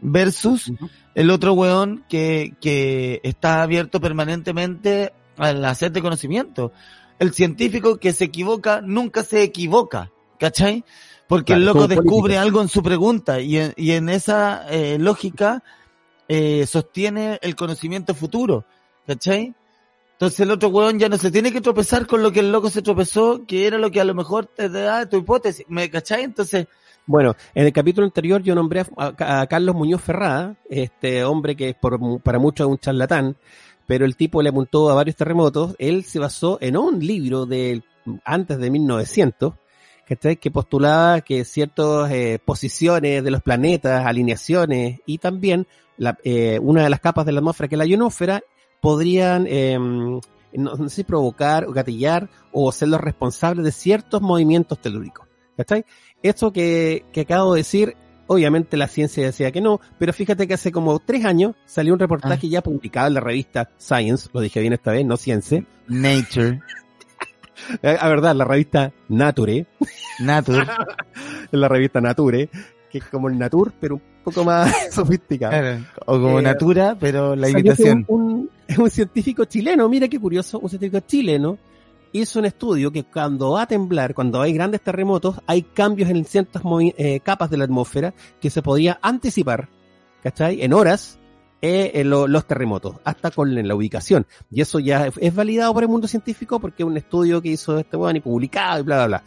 [0.00, 0.72] Versus
[1.14, 6.72] el otro weón que, que está abierto permanentemente al hacer de conocimiento.
[7.18, 10.84] El científico que se equivoca nunca se equivoca, ¿cachai?
[11.28, 15.62] Porque el loco descubre algo en su pregunta y en, y en esa eh, lógica
[16.28, 18.64] eh, sostiene el conocimiento futuro,
[19.06, 19.54] ¿cachai?
[20.20, 22.68] Entonces el otro weón ya no se tiene que tropezar con lo que el loco
[22.68, 26.24] se tropezó, que era lo que a lo mejor te da tu hipótesis, ¿me cachai?
[26.24, 26.66] Entonces,
[27.06, 32.20] Bueno, en el capítulo anterior yo nombré a, Carlos Muñoz Ferrada, este hombre que por,
[32.20, 33.38] para muchos es un charlatán,
[33.86, 35.74] pero el tipo le apuntó a varios terremotos.
[35.78, 37.82] Él se basó en un libro de
[38.22, 39.54] antes de 1900,
[40.06, 40.36] ¿cachai?
[40.36, 45.66] que postulaba que ciertas eh, posiciones de los planetas, alineaciones y también
[46.24, 48.42] eh, una de las capas de la atmósfera, que es la ionósfera,
[48.80, 50.20] podrían, eh, no,
[50.52, 55.26] no sé si provocar o gatillar o ser los responsables de ciertos movimientos telúricos.
[55.56, 55.84] ¿Cachai?
[56.22, 60.54] Esto que, que acabo de decir, obviamente la ciencia decía que no, pero fíjate que
[60.54, 64.60] hace como tres años salió un reportaje ya publicado en la revista Science, lo dije
[64.60, 66.60] bien esta vez, no Science, nature,
[67.82, 69.66] a verdad, la revista Nature,
[70.20, 70.66] nature,
[71.52, 72.48] en la revista Nature,
[72.90, 75.52] que es como el Nature, pero un poco más sofisticado.
[75.52, 78.04] claro, o como Eh, natura, pero la imitación.
[78.08, 81.58] Un, un- es un científico chileno, mira qué curioso, un científico chileno
[82.12, 86.24] hizo un estudio que cuando va a temblar, cuando hay grandes terremotos, hay cambios en
[86.24, 86.62] ciertas
[86.96, 89.68] eh, capas de la atmósfera que se podía anticipar,
[90.22, 90.62] ¿cachai?
[90.62, 91.18] En horas
[91.62, 94.26] eh, lo- los terremotos, hasta con la ubicación.
[94.50, 97.78] Y eso ya es- validado por el mundo científico porque es un estudio que hizo
[97.78, 99.24] este weón y publicado y bla, bla, bla.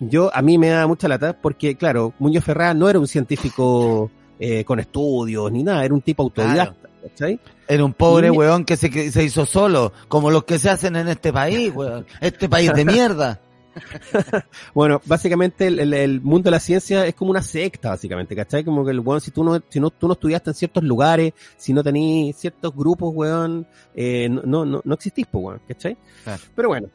[0.00, 4.10] Yo, a mí me da mucha lata porque, claro, Muñoz Ferrá no era un científico
[4.38, 7.38] eh, con estudios ni nada, era un tipo autodidacta, ¿cachai?
[7.68, 10.70] Era un pobre Y- weón que se, que se hizo solo, como los que se
[10.70, 12.06] hacen en este país, weón.
[12.20, 13.40] Este país de mierda.
[14.74, 18.64] Bueno, básicamente el, el- el mundo de la ciencia es como una secta, básicamente, ¿cachai?
[18.64, 21.32] Como que el weón, si tú no, si no, tú no estudiaste en ciertos lugares,
[21.56, 25.96] si no tenís ciertos grupos, weón, eh, no, no, no, no existís, pues, weón, ¿cachai?
[26.22, 26.42] Claro.
[26.54, 26.88] Pero bueno,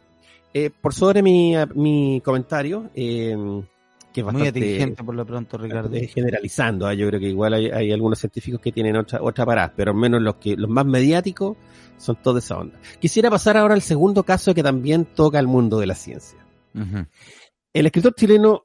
[0.54, 3.36] eh, por sobre mi, mi comentario, eh,
[4.14, 5.96] que es Muy bastante inteligente por lo pronto, Ricardo.
[5.96, 6.94] eh, generalizando, ¿ah?
[6.94, 9.98] yo creo que igual hay, hay algunos científicos que tienen otra, otra parada, pero al
[9.98, 11.58] menos los que, los más mediáticos
[11.98, 12.80] son todos de esa onda.
[13.00, 16.40] Quisiera pasar ahora al segundo caso que también toca al mundo de la ciencia.
[17.74, 18.64] El escritor chileno,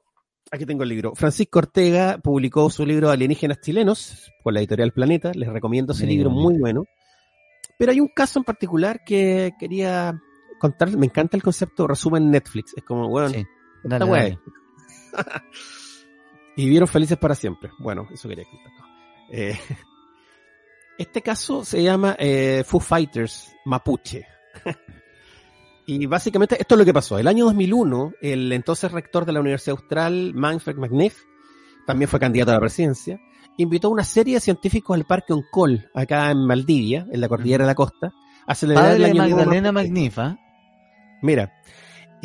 [0.51, 5.31] aquí tengo el libro, Francisco Ortega publicó su libro Alienígenas chilenos por la editorial Planeta.
[5.35, 6.85] Les recomiendo ese Muy libro, muy bueno.
[7.77, 10.19] Pero hay un caso en particular que quería
[10.59, 10.95] contar.
[10.97, 12.73] Me encanta el concepto resumen Netflix.
[12.77, 13.45] Es como, bueno, Sí.
[13.83, 14.39] dale.
[16.55, 17.71] y vivieron felices para siempre.
[17.79, 18.71] Bueno, eso quería contar.
[19.31, 19.57] Eh,
[20.97, 24.25] este caso se llama eh, Foo Fighters Mapuche.
[25.85, 27.19] y básicamente esto es lo que pasó.
[27.19, 31.17] El año 2001, el entonces rector de la Universidad Austral, Manfred McNiff,
[31.85, 33.19] también fue candidato a la presidencia,
[33.57, 37.63] invitó a una serie de científicos al Parque Oncol, acá en Maldivia, en la cordillera
[37.63, 38.13] de la costa,
[38.47, 39.71] a celebrar Padre el año Magdalena.
[39.71, 40.37] Magnifa.
[41.21, 41.53] Mira,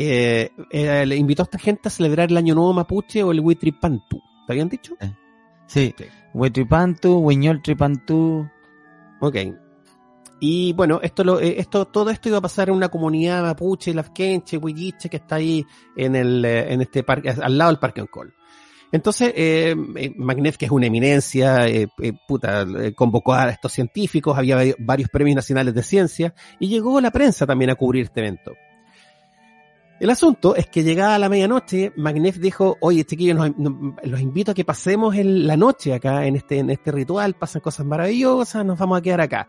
[0.02, 3.40] eh, eh, le invitó a esta gente a celebrar el Año Nuevo Mapuche o el
[3.40, 4.20] Huitripantu.
[4.46, 4.94] ¿Te habían dicho?
[5.66, 5.94] Sí.
[5.96, 6.04] Sí.
[6.34, 8.48] Huetripantu, Huiñol Tripantú.
[9.20, 9.36] Ok.
[10.40, 13.92] Y bueno, esto, lo, eh, esto, todo esto iba a pasar en una comunidad mapuche,
[13.92, 15.64] lafkenche, huilliche, que está ahí
[15.96, 18.34] en el, eh, en este parque, al lado del Parque Oncol.
[18.92, 23.70] Entonces, eh, eh, Magnef, que es una eminencia, eh, eh, puta, eh, convocó a estos
[23.72, 28.06] científicos, había va- varios premios nacionales de ciencia, y llegó la prensa también a cubrir
[28.06, 28.52] este evento.
[30.00, 34.54] El asunto es que llegada la medianoche, Magnef dijo, oye, chiquillos, nos- los invito a
[34.54, 38.78] que pasemos el- la noche acá en este, en este ritual, pasan cosas maravillosas, nos
[38.78, 39.48] vamos a quedar acá.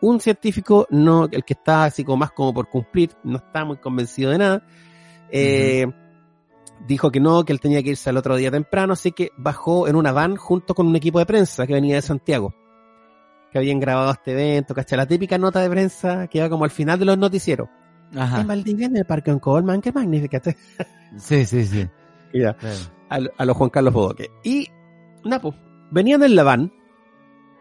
[0.00, 3.76] Un científico, no, el que está así como más como por cumplir, no está muy
[3.76, 4.66] convencido de nada,
[5.30, 5.86] eh,
[6.88, 9.86] dijo que no, que él tenía que irse al otro día temprano, así que bajó
[9.86, 12.52] en una van junto con un equipo de prensa que venía de Santiago,
[13.52, 14.96] que habían grabado este evento, ¿cachai?
[14.98, 17.68] La típica nota de prensa que va como al final de los noticieros.
[18.16, 18.40] Ajá.
[18.40, 20.40] En Valdivia, en el Parque Oncolman, qué magnífica.
[21.16, 21.88] Sí, sí, sí.
[22.32, 22.76] Y ya, Claro.
[23.08, 24.30] a, lo- a los Juan Carlos Bodoque.
[24.42, 24.66] Y,
[25.24, 25.54] Napo,
[25.92, 26.72] venían en la van,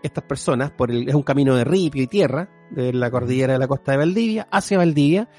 [0.01, 3.59] estas personas, por el, es un camino de ripio y tierra, de la cordillera de
[3.59, 5.29] la costa de Valdivia, hacia Valdivia,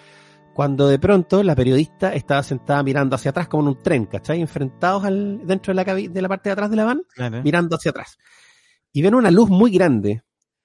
[0.54, 4.40] cuando de pronto la periodista estaba sentada mirando hacia atrás como en un tren, ¿cachai?
[4.40, 7.42] Enfrentados al, dentro de la, de la parte de atrás de la van, Claro.
[7.42, 8.16] mirando hacia atrás.
[8.92, 10.22] Y ven una luz muy grande.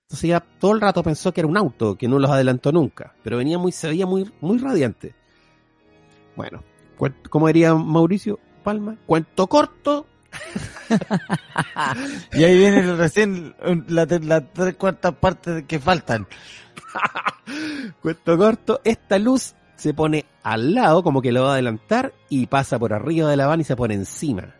[0.10, 3.14] Entonces ya todo el rato pensó que era un auto, que no los adelantó nunca,
[3.22, 5.14] pero venía muy, se veía muy, muy radiante.
[6.36, 6.64] Bueno,
[7.30, 10.08] como diría Mauricio Palma, cuento corto,
[12.34, 16.26] Y ahí viene recién un- la, tres cuartas partes que faltan.
[18.02, 22.48] cuento corto, esta luz se pone al lado, como que lo va a adelantar, y
[22.48, 24.56] pasa por arriba de la van y se pone encima.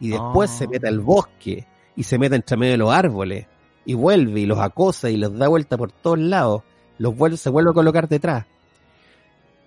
[0.00, 0.58] Y después Oh.
[0.58, 3.46] se mete al bosque, y se mete entre medio de los árboles,
[3.84, 6.62] y vuelve y los acosa y los da vuelta por todos lados,
[6.98, 8.46] los vuelve, se vuelve a colocar detrás.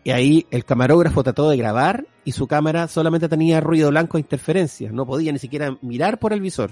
[0.03, 4.21] Y ahí el camarógrafo trató de grabar y su cámara solamente tenía ruido blanco e
[4.21, 6.71] interferencias, no podía ni siquiera mirar por el visor.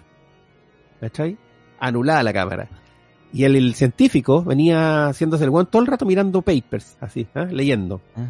[1.01, 1.37] ¿Cachai?
[1.79, 2.69] Anulada la cámara.
[3.33, 7.45] Y el, el científico venía haciéndose el guante todo el rato mirando papers, así, ¿ah?
[7.45, 8.01] leyendo.
[8.15, 8.27] Ah.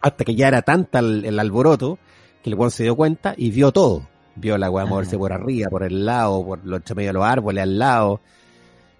[0.00, 1.98] Hasta que ya era tanta el, el alboroto
[2.44, 4.06] que el guan se dio cuenta y vio todo.
[4.36, 7.24] Vio la weá moverse por arriba, por el lado, por los entre medio de los
[7.24, 8.20] árboles, al lado.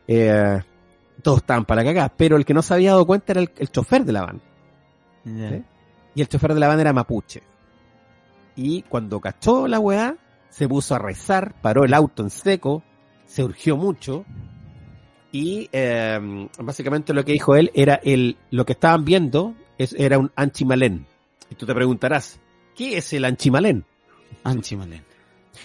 [0.07, 0.61] Eh,
[1.23, 3.71] todos estaban para cagar, pero el que no se había dado cuenta era el, el
[3.71, 4.41] chofer de la van.
[6.15, 7.43] Y el chofer de la van era mapuche.
[8.57, 10.17] Y cuando cachó la weá,
[10.51, 12.83] se puso a rezar, paró el auto en seco,
[13.27, 14.25] se urgió mucho.
[15.33, 20.19] Y eh, básicamente lo que dijo él era el, lo que estaban viendo es, era
[20.19, 21.07] un anchimalén.
[21.51, 22.39] Y tú te preguntarás,
[22.77, 23.85] ¿qué es el anchimalén?
[24.45, 25.03] Anchimalén.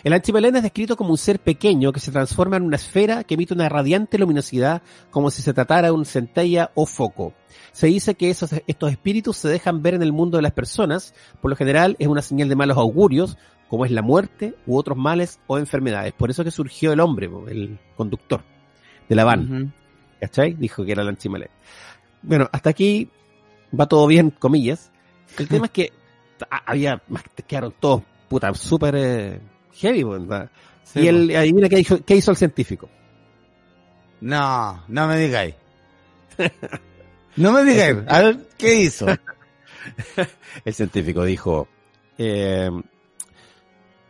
[0.03, 3.33] El anchimalén es descrito como un ser pequeño que se transforma en una esfera que
[3.35, 7.33] emite una radiante luminosidad como si se tratara de un centella o foco.
[7.71, 11.13] Se dice que esos, estos espíritus se dejan ver en el mundo de las personas,
[11.41, 14.97] por lo general es una señal de malos augurios, como es la muerte u otros
[14.97, 16.13] males o enfermedades.
[16.13, 18.41] Por eso que surgió el hombre, el conductor
[19.07, 19.53] de la van.
[19.63, 19.71] Ujú.
[20.19, 20.53] ¿cachai?
[20.53, 21.49] Dijo que era el anchimalén.
[22.21, 23.09] Bueno, hasta aquí
[23.77, 24.91] va todo bien, comillas.
[25.37, 25.93] El tema es que
[26.49, 27.01] a- había,
[27.47, 29.39] quedaron todos, puta, súper eh,
[29.79, 30.49] heavy, ¿verdad?
[30.83, 32.89] Sí, y él, adivina qué hizo, qué hizo el científico.
[34.21, 35.55] No, no me digáis.
[37.35, 37.97] No me digáis.
[38.07, 39.05] A ver, ¿qué hizo?
[40.65, 41.69] El científico dijo,
[42.17, 42.69] eh,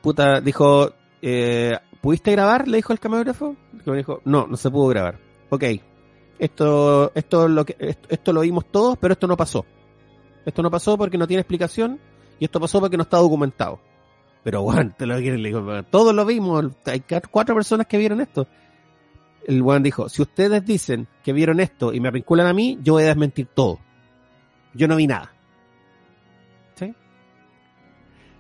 [0.02, 2.68] puta, dijo, eh, ¿pudiste grabar?
[2.68, 3.56] Le dijo el camarógrafo.
[3.86, 5.20] El dijo, no, no se pudo grabar.
[5.50, 5.64] Ok,
[6.40, 9.64] esto, esto, lo que, esto, esto lo vimos todos, pero esto no pasó.
[10.46, 12.00] Esto no pasó porque no tiene explicación
[12.40, 13.80] y esto pasó porque no está documentado.
[14.44, 18.48] Pero bueno, te lo digo, todos lo vimos, hay cuatro personas que vieron esto.
[19.46, 22.94] El Juan dijo, si ustedes dicen que vieron esto y me vinculan a mí, yo
[22.94, 23.80] voy a desmentir todo.
[24.74, 25.34] Yo no vi nada.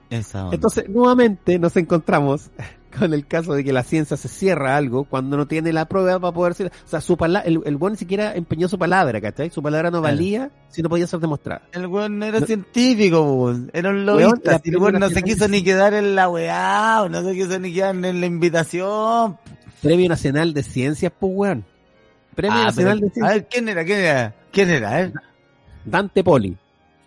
[0.09, 2.49] Entonces, nuevamente nos encontramos
[2.99, 5.85] con el caso de que la ciencia se cierra a algo cuando no tiene la
[5.85, 6.67] prueba para poder ser.
[6.85, 9.51] O sea, su pala el, el buen ni siquiera empeñó su palabra, ¿cachai?
[9.51, 10.15] Su palabra no Claro.
[10.15, 11.61] valía si no podía ser demostrada.
[11.71, 12.45] El weón no era No.
[12.47, 13.69] científico, weón.
[13.73, 14.59] era un lobista.
[14.63, 17.71] el weón no se quiso ni quedar en la weá, o no se quiso ni
[17.73, 19.37] quedar en la invitación.
[19.83, 21.65] Premio Nacional de Ciencias, pues, weón.
[22.35, 23.33] Premio Ah, Nacional pero- de a Ciencias.
[23.35, 23.85] ver, ¿quién era?
[23.85, 24.35] ¿Quién era?
[24.51, 25.01] ¿Quién era?
[25.01, 25.13] eh?
[25.85, 26.57] Dante Poli.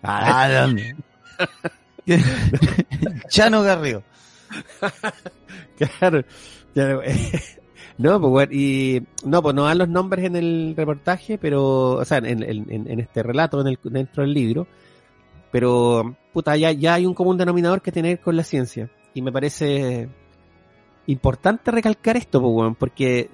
[0.04, 0.68] Ah.
[3.28, 4.02] Chano Garrido.
[5.76, 6.22] Claro.
[7.98, 12.04] No, pues, weón, y no, pues no dan los nombres en el reportaje, pero, o
[12.04, 14.66] sea, en, en- este relato, en el, dentro del libro,
[15.52, 18.90] pero, puta, ya, ya hay un común denominador que ver con la ciencia.
[19.12, 20.08] Y me parece
[21.06, 23.28] importante recalcar esto, pues, weón, porque,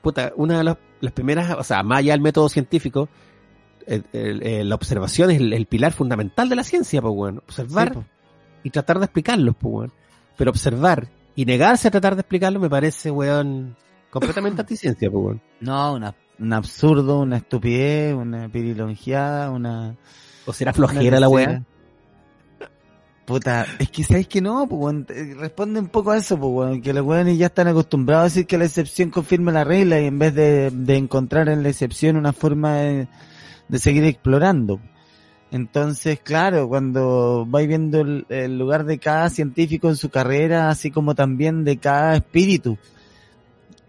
[0.00, 3.08] puta, una de las, las primeras, o sea, más allá del método científico,
[4.12, 7.38] el- la observación es el, el pilar fundamental de la ciencia, pues, weón.
[7.38, 8.00] Observar Sí,
[8.64, 9.92] y tratar de explicarlos, pues, weón.
[10.36, 13.76] Pero observar y negarse a tratar de explicarlo me parece, weón,
[14.10, 15.42] completamente anticiencia, pues, weón.
[15.60, 19.96] No, una, un absurdo, una estupidez, una pirilongiada, una...
[20.46, 21.62] O será flojera la weá.
[23.26, 26.50] Puta, es que sabes que no, pues, weón, eh, responde un poco a eso, pues,
[26.50, 30.00] weón, que los weones ya están acostumbrados a decir que la excepción confirma la regla
[30.00, 33.08] y en vez de, de encontrar en la excepción una forma de,
[33.68, 34.80] de seguir explorando.
[35.50, 40.90] Entonces, claro, cuando vais viendo el, el lugar de cada científico en su carrera, así
[40.90, 42.76] como también de cada espíritu,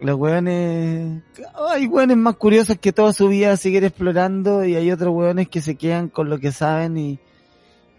[0.00, 1.22] los weones,
[1.68, 5.60] hay weones más curiosos que toda su vida seguir explorando y hay otros weones que
[5.60, 7.20] se quedan con lo que saben y,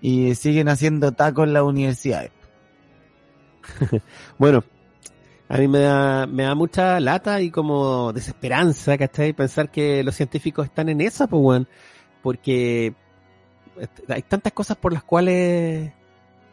[0.02, 2.32] y siguen haciendo tacos en las universidades.
[4.40, 4.64] Bueno,
[5.54, 9.34] a mí me da, me da mucha lata y como desesperanza, ¿cachai?
[9.34, 11.68] Pensar que los científicos están en esa, pues, weón.
[12.24, 12.94] Porque
[14.08, 15.92] hay tantas cosas por las cuales,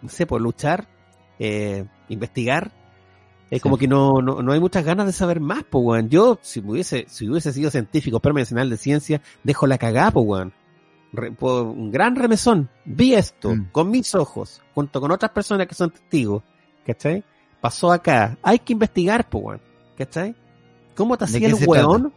[0.02, 0.88] no sé, por luchar,
[1.38, 2.72] eh, investigar.
[3.50, 3.62] Es Sí.
[3.62, 6.08] como que no, no, no hay muchas ganas de saber más, pues, weón.
[6.08, 10.26] Yo, si hubiese, si hubiese sido científico, premio nacional de ciencia, dejo la cagada, pues,
[10.26, 10.52] weón.
[11.12, 12.68] Re- por un gran remesón.
[12.84, 13.68] Vi esto Mm.
[13.70, 16.42] con mis ojos, junto con otras personas que son testigos,
[16.84, 17.22] ¿cachai?
[17.60, 18.36] Pasó acá.
[18.42, 19.60] Hay que investigar, pues, weón.
[19.96, 20.34] ¿Cachai?
[20.94, 22.12] ¿Cómo te ¿De hacía el weón?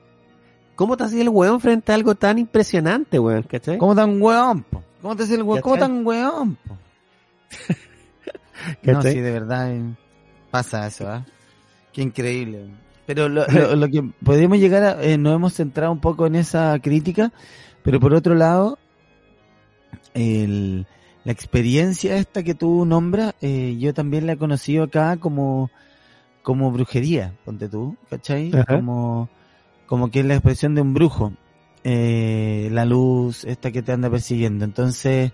[0.76, 3.44] ¿Cómo te hacía el weón frente a algo tan impresionante, weón?
[3.44, 3.78] ¿Cachai?
[3.78, 4.64] ¿Cómo tan weón?
[4.64, 4.84] po?
[5.02, 5.62] ¿Cómo te dice el weón?
[5.62, 6.56] ¿Cómo tan weón?
[6.68, 6.78] po?
[8.84, 9.82] No, sí, de verdad eh,
[10.52, 11.26] pasa eso, ¿ah?
[11.92, 12.68] Qué increíble.
[13.08, 16.36] Pero lo, lo- lo que podemos llegar a, eh, nos hemos centrado un poco en
[16.36, 17.32] esa crítica,
[17.84, 18.78] pero por otro lado,
[20.14, 20.86] el,
[21.24, 25.70] la experiencia esta que tú nombras, eh, yo también la he conocido acá como,
[26.42, 28.52] como brujería, ponte tú, ¿cachai?
[28.54, 28.78] Ajá.
[28.78, 29.30] Como,
[29.86, 31.34] como que es la expresión de un brujo,
[31.84, 34.66] eh, la luz esta que te anda persiguiendo.
[34.66, 35.32] Entonces,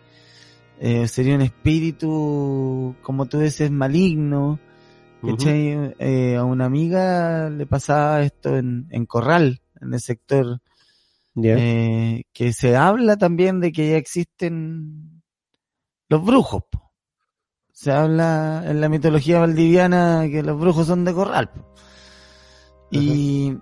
[0.80, 4.60] eh, sería un espíritu, como tú dices, maligno,
[5.26, 5.96] ¿cachai?
[6.00, 10.60] Eh, a una amiga le pasaba esto en, en Corral, en el sector,
[11.44, 15.17] eh, que se habla también de que ya existen
[16.10, 16.64] los brujos.
[16.72, 16.92] po.
[17.72, 21.50] Se habla en la mitología valdiviana que los brujos son de Corral.
[21.50, 21.74] po.
[22.90, 23.58] Y,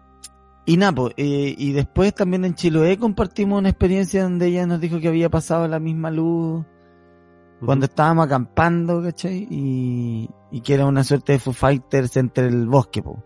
[0.66, 4.80] y nada, po, eh, y después también en Chiloé compartimos una experiencia donde ella nos
[4.80, 6.66] dijo que había pasado la misma luz
[7.64, 9.48] cuando estábamos acampando, ¿cachai?
[9.50, 13.24] Y, y que era una suerte de Foo Fighters entre el bosque, po.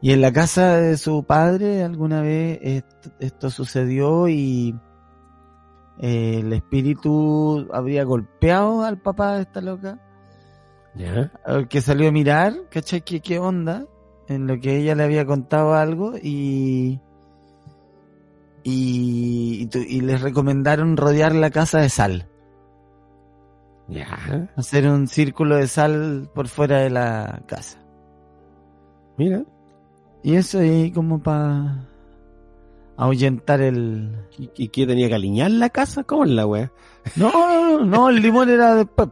[0.00, 4.74] Y en la casa de su padre alguna vez esto, esto sucedió y
[5.98, 9.98] eh, el espíritu habría golpeado al papá de esta loca,
[10.94, 11.32] Ya.
[11.44, 13.02] al que salió a mirar, ¿cachai?
[13.02, 13.86] ¿Qué, qué onda?
[14.28, 17.00] En lo que ella le había contado algo y...
[18.64, 22.28] Y, y, y les recomendaron rodear la casa de sal.
[23.88, 24.48] Ya.
[24.56, 27.78] hacer un círculo de sal por fuera de la casa.
[29.18, 29.42] Mira.
[30.22, 31.88] Y eso ahí como para
[32.96, 34.16] ahuyentar el...
[34.38, 36.04] ¿Y, y qué tenía que alinear la casa?
[36.04, 36.72] ¿Cómo es la wea?
[37.16, 39.08] No, no, no, no, el limón era después.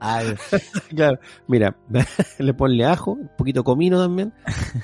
[0.00, 0.34] Ay,
[0.96, 1.76] Claro, mira,
[2.38, 4.32] le ponle ajo, un poquito comino también.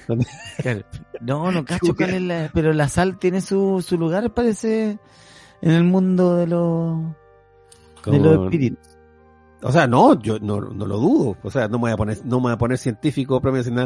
[0.63, 0.83] claro.
[1.21, 2.51] No, no cacho cuál es la...
[2.55, 4.99] Pero la sal tiene su, su lugar, parece,
[5.61, 7.01] en el mundo de los,
[8.07, 8.99] de los espíritus.
[9.63, 11.37] O sea, no, yo no, no lo dudo.
[11.43, 13.41] O sea, no me voy a poner, no me voy a poner científico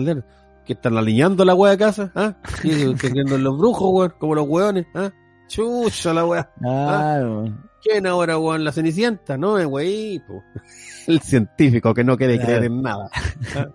[0.08, 0.24] él.
[0.64, 2.36] Que están alineando la wea de casa, ¿ah?
[2.60, 5.10] Sí, que creyendo en los brujos, weón, como los weones, ¿ah?
[5.48, 6.50] Chucha la wea.
[6.58, 7.44] Claro.
[7.82, 8.64] ¿Quién ahora, weón?
[8.64, 9.58] La cenicienta, ¿no?
[9.58, 10.22] Es wey.
[11.08, 12.46] El científico que no quiere Claro.
[12.46, 13.10] creer en nada.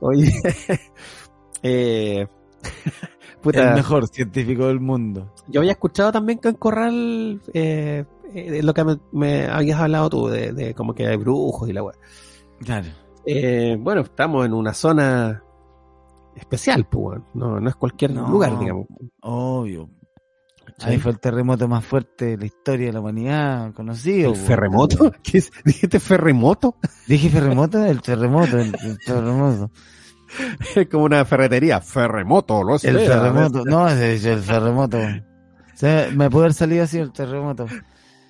[0.00, 0.32] Oye,
[1.62, 2.26] eh,
[3.40, 5.32] puta, El mejor científico del mundo.
[5.46, 10.10] yo había escuchado también que en Corral, eh, eh, lo que me, me habías hablado
[10.10, 11.94] tú, de, de como que hay brujos y la weá.
[12.64, 12.88] Claro.
[13.26, 15.42] Eh, bueno, estamos en una zona
[16.36, 18.28] especial, pues, no, no es cualquier No.
[18.28, 18.86] lugar, digamos.
[19.20, 19.88] Obvio.
[20.64, 20.92] ¿Cachai?
[20.92, 24.30] Ahí fue el terremoto más fuerte de la historia de la humanidad conocido.
[24.30, 25.12] ¿El ferremoto?
[25.22, 25.50] ¿Qué es?
[25.64, 26.76] ¿Dijiste ferremoto?
[27.06, 29.70] Dije ferremoto, el terremoto, el, el terremoto.
[30.74, 31.80] Es como una ferretería.
[31.80, 32.88] Ferremoto, lo sé.
[32.90, 34.98] El terremoto, no, es el terremoto.
[34.98, 37.66] O sea, me puede haber salido así el terremoto.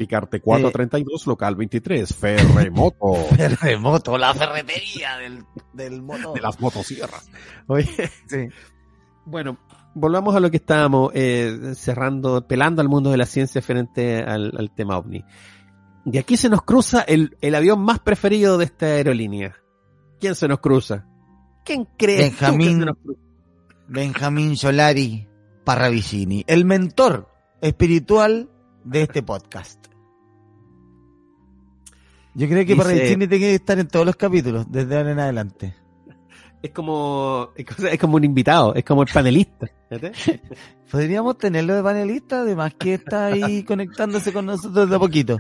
[0.07, 2.15] Picarte 432, local 23.
[2.15, 3.13] Ferremoto.
[3.37, 6.35] Terremoto, la ferretería del, del motor.
[6.35, 7.31] de las motosierras.
[7.69, 7.89] Oye,
[8.27, 8.49] Sí.
[9.25, 9.59] bueno,
[9.95, 14.53] volvamos a lo que estábamos eh, cerrando, pelando al mundo de la ciencia frente al,
[14.59, 15.25] al tema ovni.
[16.05, 19.55] Y aquí se nos cruza el, el avión más preferido de esta aerolínea.
[20.19, 21.07] ¿Quién se nos cruza?
[21.65, 22.81] ¿Quién cree Benjamín.
[22.81, 23.21] se nos cruza?
[23.87, 25.29] Benjamín Solari
[25.65, 27.29] Parravicini, el mentor
[27.61, 28.51] espiritual
[28.85, 29.87] de este podcast.
[32.35, 35.21] Yo creo que Dice- Parravicini tiene que estar en todos los capítulos, desde ahora en
[35.21, 35.75] adelante.
[36.63, 39.69] Es como, es como- un invitado, es como el panelista.
[40.91, 45.39] Podríamos tenerlo de panelista, además que está ahí conectándose con nosotros de a poquito.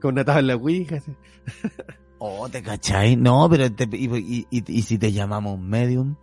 [0.00, 0.98] Con una tabla Ouija.
[2.20, 3.14] Oh, ¿te cachai?
[3.14, 6.16] No, pero te- y, y- y- si te llamamos medium?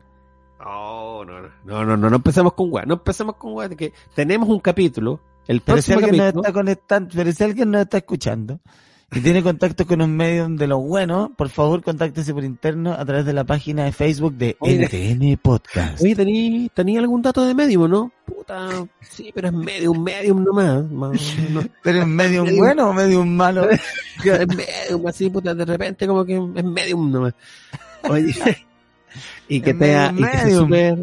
[0.60, 3.94] Oh, no, no, no, no, no, no empecemos con weá, no empecemos con weá, que
[4.14, 7.82] tenemos un capítulo, el Pero si alguien nos capítulo, está conectando, pero si alguien nos
[7.84, 8.60] está escuchando
[9.12, 13.06] y tiene contacto con un medium de los buenos, por favor contáctese por interno a
[13.06, 16.02] través de la página de Facebook de Oye, NTN Podcast.
[16.02, 18.12] Oye, ¿tení, tení algún dato de medium, no?
[18.26, 18.68] Puta,
[19.02, 20.92] sí, pero es medium, medium nomás.
[20.92, 22.60] más, no, ¿Pero es medium Medium.
[22.60, 23.70] bueno o medium malo?
[23.70, 27.34] es medium, así, puta, de repente como que es medium nomás.
[28.10, 28.34] Oye,
[29.48, 30.98] y que te y que sea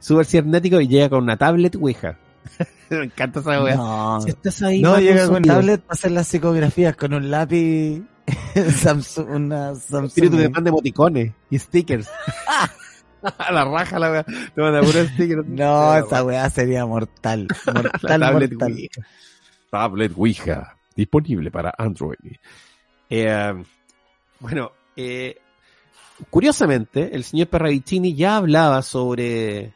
[0.00, 2.16] súper cibernético y llega con una tablet Ouija.
[2.90, 3.76] Me encanta esa weá.
[3.76, 7.14] No, Si estás ahí, no manda un llega con tablet para hacer las psicografías con
[7.14, 8.02] un lápiz
[8.76, 10.06] Samsung, una Samsung.
[10.06, 12.08] Espíritu te manda emoticones y stickers.
[13.38, 14.22] A la raja la weá.
[14.24, 15.46] Te manda puros stickers.
[15.46, 17.48] No, esa weá sería mortal.
[17.66, 18.72] La Mortal, tablet mortal.
[18.72, 19.06] Ouija.
[19.70, 20.76] Tablet Ouija.
[20.94, 22.16] Disponible para Android.
[23.10, 23.64] Eh,
[24.40, 25.36] bueno, eh,
[26.30, 29.74] curiosamente, el señor Perravicini ya hablaba sobre,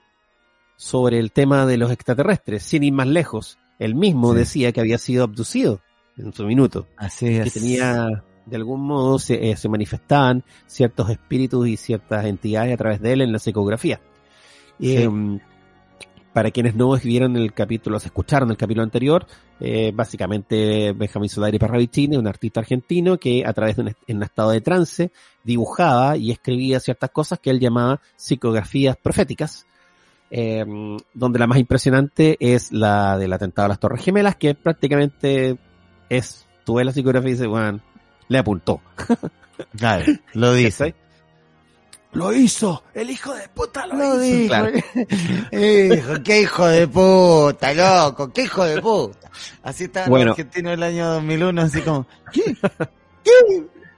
[0.83, 3.57] sobre el tema de los extraterrestres, sin ir más lejos.
[3.78, 4.39] Él mismo Sí.
[4.41, 5.80] decía que había sido abducido
[6.16, 6.89] en su minuto.
[6.97, 7.53] Así que es.
[7.53, 13.01] tenía, de algún modo, se, eh, se manifestaban ciertos espíritus y ciertas entidades a través
[13.01, 14.01] de él en la psicografía.
[14.80, 14.97] Sí.
[14.97, 15.39] Eh,
[16.33, 19.26] para quienes no vieron el capítulo, se escucharon el capítulo anterior,
[19.61, 24.22] eh, básicamente Benjamín Solari Parravicini, un artista argentino que a través de un, en un
[24.24, 25.12] estado de trance
[25.45, 29.66] dibujaba y escribía ciertas cosas que él llamaba psicografías proféticas,
[30.35, 30.64] eh,
[31.12, 35.59] donde la más impresionante es la del atentado a las Torres Gemelas, que prácticamente
[36.09, 37.80] es, tú ves la psicografía y dices, bueno,
[38.28, 38.80] le apuntó.
[39.76, 40.95] Claro, lo dice.
[42.14, 44.24] Lo hizo, el hijo de puta lo, Lo hizo.
[44.24, 44.49] dijo.
[44.49, 44.70] Claro.
[45.53, 49.30] Hijo, qué hijo de puta, loco, qué hijo de puta.
[49.62, 50.24] Así estaba Bueno.
[50.24, 52.43] el argentino del año 2001, así como, ¿qué?
[53.22, 53.30] ¿Qué?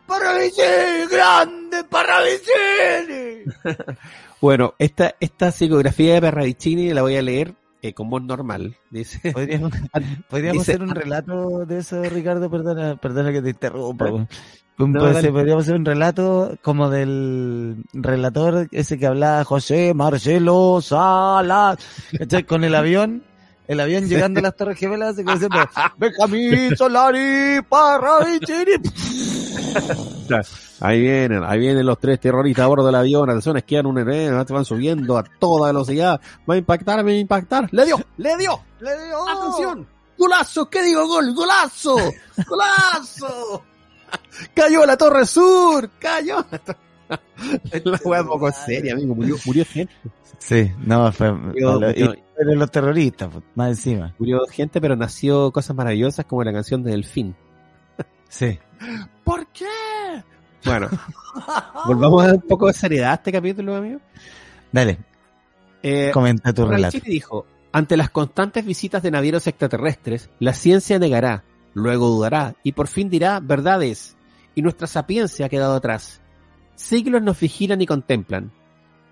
[0.06, 3.44] Parravicini, grande Parravicini.
[4.40, 8.76] Bueno, esta, esta psicografía de Perravicini la voy a leer eh, con voz normal.
[8.90, 9.72] Dice, Podríamos,
[10.28, 14.10] podríamos Dice- hacer un relato de eso, Ricardo, perdona, perdona que te interrumpa.
[14.10, 14.26] No,
[14.76, 15.20] Puede dale.
[15.22, 21.78] ser, podríamos hacer un relato como del relator ese que hablaba José Marcelo Salas,
[22.46, 23.22] con el avión,
[23.66, 25.58] el avión llegando a las Torres Gemelas, así como diciendo,
[25.96, 28.72] Benjamín Solari Parravicini.
[30.80, 34.30] ahí vienen, ahí vienen los tres terroristas a bordo del avión, atención, esquivan un héroe,
[34.30, 38.60] van subiendo a toda velocidad, va a impactar, va a impactar, le dio, le dio,
[38.80, 39.28] Le dio.
[39.28, 39.86] atención,
[40.18, 41.34] golazo, ¿qué digo gol?
[41.34, 41.96] Golazo,
[42.48, 43.62] golazo,
[44.54, 46.44] cayó la Torre Sur, cayó.
[47.08, 49.92] La weá es poco seria, amigo, murió, murió gente.
[50.38, 52.20] Sí, no, fue, Yo- lo- y-
[52.56, 54.14] los terroristas, pues, más encima.
[54.18, 57.36] Murió gente, pero nació cosas maravillosas como la canción de Delfín.
[58.28, 58.58] Sí.
[59.24, 59.66] ¿Por qué?
[60.64, 60.88] Bueno,
[61.86, 64.00] volvamos a dar un poco de seriedad a este capítulo, amigo.
[64.72, 64.98] Dale,
[65.82, 66.98] Eh, comenta tu relato.
[67.04, 72.88] Dijo, ante las constantes visitas de navieros extraterrestres, la ciencia negará, luego dudará y por
[72.88, 74.16] fin dirá verdades,
[74.54, 76.20] y nuestra sapiencia ha quedado atrás.
[76.76, 78.52] Siglos nos vigilan y contemplan.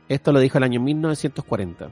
[0.09, 1.91] Esto lo dijo el año 1940.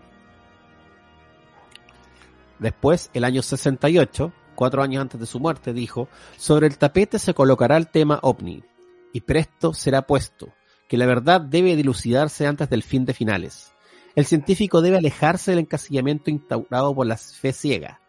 [2.58, 7.32] Después, el año 68, cuatro años antes de su muerte, dijo, sobre el tapete se
[7.32, 8.62] colocará el tema ovni,
[9.10, 10.52] y presto será puesto,
[10.86, 13.72] que la verdad debe dilucidarse antes del fin de finales.
[14.14, 18.02] El científico debe alejarse del encasillamiento instaurado por la fe ciega.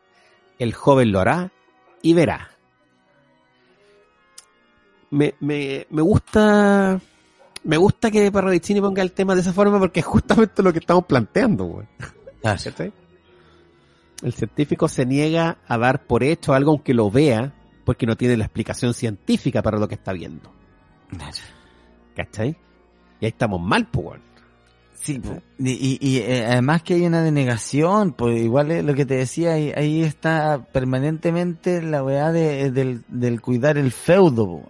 [0.60, 1.54] El joven lo hará
[2.02, 2.50] y verá.
[5.10, 7.00] Me, me, me gusta
[7.64, 10.80] me gusta que Parravicini ponga el tema de esa forma porque es justamente lo que
[10.80, 11.64] estamos planteando.
[11.64, 11.88] güey.
[12.42, 12.92] Claro.
[14.22, 17.54] El científico se niega a dar por hecho algo aunque lo vea
[17.86, 20.52] porque no tiene la explicación científica para lo que está viendo.
[22.16, 22.50] ¿Cachai?
[23.20, 24.20] Y ahí estamos mal, pues.
[24.94, 25.20] Sí,
[25.58, 29.16] y, y- y, eh, además que hay una denegación, pues igual es lo que te
[29.16, 34.62] decía, ahí, ahí está permanentemente la weá de, del, del cuidar el feudo,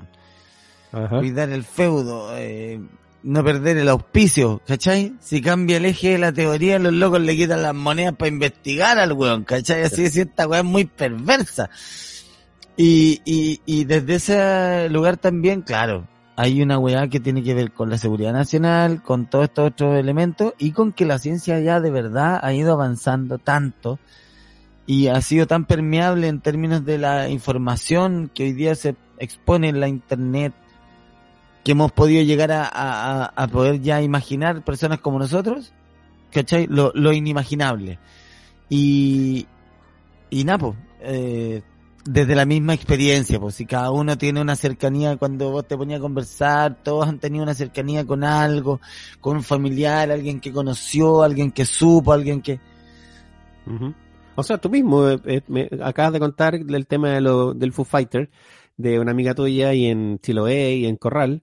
[1.19, 2.79] cuidar el feudo, eh,
[3.23, 5.13] no perder el auspicio, ¿cachai?
[5.19, 8.97] Si cambia el eje de la teoría, los locos le quitan las monedas para investigar
[8.97, 9.83] al weón, ¿cachai?
[9.83, 11.69] Así es, esta weá es muy perversa.
[12.77, 17.71] Y, y, y desde ese lugar también, claro, hay una weá que tiene que ver
[17.71, 21.79] con la seguridad nacional, con todos estos otros elementos y con que la ciencia ya
[21.79, 23.99] de verdad ha ido avanzando tanto
[24.87, 29.69] y ha sido tan permeable en términos de la información que hoy día se expone
[29.69, 30.53] en la internet
[31.63, 35.73] que hemos podido llegar a, a- a- poder ya imaginar personas como nosotros,
[36.31, 36.67] ¿cachai?
[36.67, 37.99] Lo, lo inimaginable.
[38.69, 39.47] Y,
[40.29, 41.61] y pues, eh,
[42.05, 45.99] desde la misma experiencia, pues si cada uno tiene una cercanía cuando vos te ponías
[45.99, 48.81] a conversar, todos han tenido una cercanía con algo,
[49.19, 52.59] con un familiar, alguien que conoció, alguien que supo, alguien que...
[54.35, 57.71] O sea, tú mismo eh, eh, me acabas de contar del tema de lo, del
[57.73, 58.29] Foo Fighter,
[58.77, 61.41] de una amiga tuya y en Chiloé y en Corral.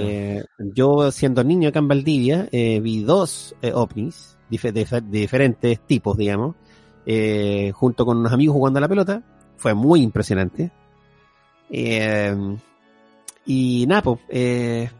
[0.00, 0.44] Eh,
[0.74, 6.16] yo, siendo niño acá en Valdivia, eh, vi dos eh, ovnis de, de diferentes tipos,
[6.16, 6.56] digamos,
[7.74, 9.22] junto con unos amigos jugando a la pelota.
[9.56, 10.70] Fue muy impresionante.
[11.70, 12.34] Eh,
[13.46, 14.90] y nada, pues, el,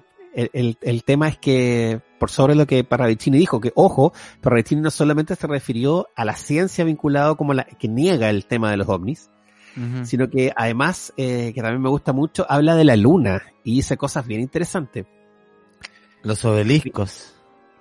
[0.52, 4.90] el- el tema es que, por sobre lo que Parravicini dijo, que ojo, Parravicini no
[4.90, 8.88] solamente se refirió a la ciencia vinculado como la que niega el tema de los
[8.88, 9.30] ovnis,
[10.02, 13.96] Sino que además, eh, que también me gusta mucho, habla de la luna y dice
[13.96, 15.06] cosas bien interesantes.
[16.22, 17.34] Los obeliscos.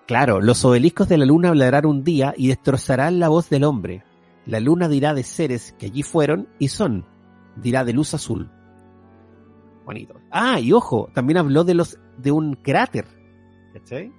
[0.06, 4.04] Claro, los obeliscos de la luna hablarán un día y destrozarán la voz del hombre.
[4.46, 7.06] La luna dirá de seres que allí fueron y son,
[7.56, 8.50] dirá de luz azul.
[9.86, 10.20] Bonito.
[10.32, 13.06] Ah, y ojo, también habló de los de un cráter.
[13.74, 14.12] ¿Cachai?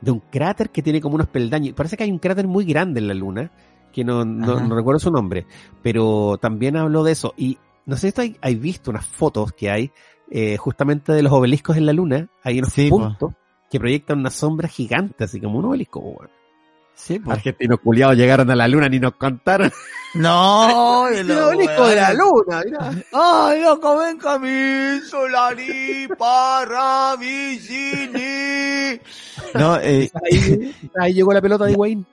[0.00, 1.74] De un cráter que tiene como unos peldaños.
[1.74, 3.50] Parece que hay un cráter muy grande en la luna,
[3.92, 5.46] que no, no, recuerdo su nombre,
[5.82, 7.34] pero también habló de eso.
[7.36, 9.90] Y no sé si hay, hay visto unas fotos que hay
[10.30, 12.28] eh, justamente de los obeliscos en la luna.
[12.42, 12.98] Hay unos Sí, po.
[12.98, 13.32] puntos
[13.70, 16.00] que proyectan una sombra gigante, así como un obelisco.
[16.00, 16.30] po, weón.
[16.94, 17.38] Sí, pues.
[17.38, 19.72] Argentinos culiados llegaron a la luna ni nos contaron.
[20.14, 22.90] No, El obelisco de la luna, mirá.
[23.12, 29.00] Ay, loco, ven Camil, Solari, para Vicini.
[29.54, 32.04] No, eh, Ahí, ahí llegó la pelota de Wayne.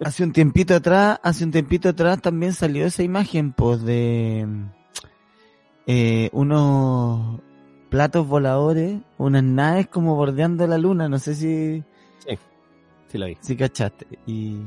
[0.00, 4.46] Hace un tiempito atrás, hace un tiempito atrás también salió esa imagen, pues, de
[5.86, 7.40] eh, unos
[7.88, 11.84] platos voladores, unas naves como bordeando la luna, no sé si,
[13.08, 13.38] Sí, lo vi.
[13.40, 14.06] si cachaste.
[14.26, 14.58] Y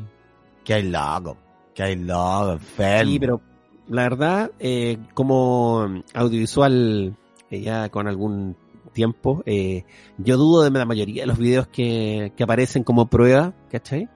[0.63, 1.37] que hay loco,
[1.73, 3.11] que hay loco, enfermo.
[3.11, 3.41] Sí, pero
[3.89, 7.15] la verdad, eh, como audiovisual
[7.51, 8.55] eh, ya con algún
[8.93, 9.83] tiempo, eh,
[10.17, 14.07] yo dudo de la mayoría de los videos que, que aparecen como prueba, ¿cachai?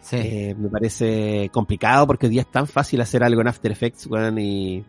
[0.00, 0.16] Sí.
[0.16, 4.06] Eh, me parece complicado porque hoy día es tan fácil hacer algo en After Effects,
[4.06, 4.84] weón, y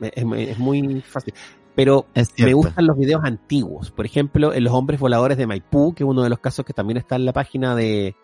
[0.00, 1.34] es, es muy fácil.
[1.74, 2.06] Pero
[2.38, 3.90] me gustan los videos antiguos.
[3.90, 6.72] Por ejemplo, en los hombres voladores de Maipú, que es uno de los casos que
[6.72, 8.14] también está en la página de,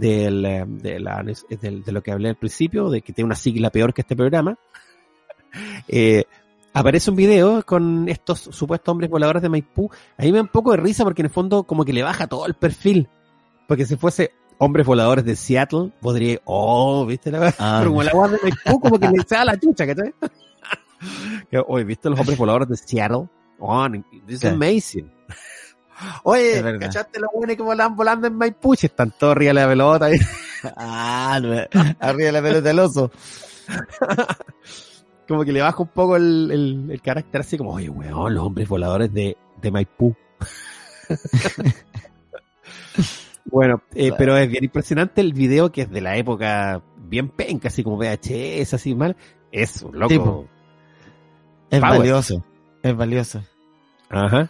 [0.00, 3.92] eh, de, la, de lo que hablé al principio, de que tiene una sigla peor
[3.94, 4.58] que este programa.
[5.88, 6.26] Eh,
[6.72, 9.90] aparece un video con estos supuestos hombres voladores de Maipú.
[10.16, 12.04] A mí me da un poco de risa porque en el fondo como que le
[12.04, 13.08] baja todo el perfil.
[13.66, 14.30] Porque si fuese
[14.60, 17.78] hombres voladores de Seattle, podría, oh, viste la Ah.
[17.80, 20.14] Pero como la guarda de Maipú, como que le sea la chucha, ¿cachai?
[21.66, 23.28] Oye, ¿viste los hombres voladores de Seattle?
[23.58, 23.88] Oh,
[24.26, 25.10] this is amazing.
[26.24, 26.62] Oye.
[26.78, 28.74] ¿cachaste los buenos que volan volando en Maipú?
[28.74, 30.04] Están todos arriba de la pelota.
[30.06, 30.18] ahí.
[30.76, 31.52] Ah, no,
[32.00, 33.10] arriba de la pelota del oso.
[35.26, 38.44] como que le baja un poco el, el, el carácter así como, oye, weón, los
[38.44, 40.14] hombres voladores de, de Maipú.
[43.50, 44.14] Bueno, eh, Claro.
[44.18, 47.96] pero es bien impresionante el video que es de la época bien penca, así como
[47.98, 49.16] VHS, así mal.
[49.52, 50.08] Es un loco.
[50.08, 50.46] Tipo.
[51.70, 51.98] Es Power.
[51.98, 52.44] valioso.
[52.82, 53.42] Es valioso.
[54.08, 54.48] Ajá.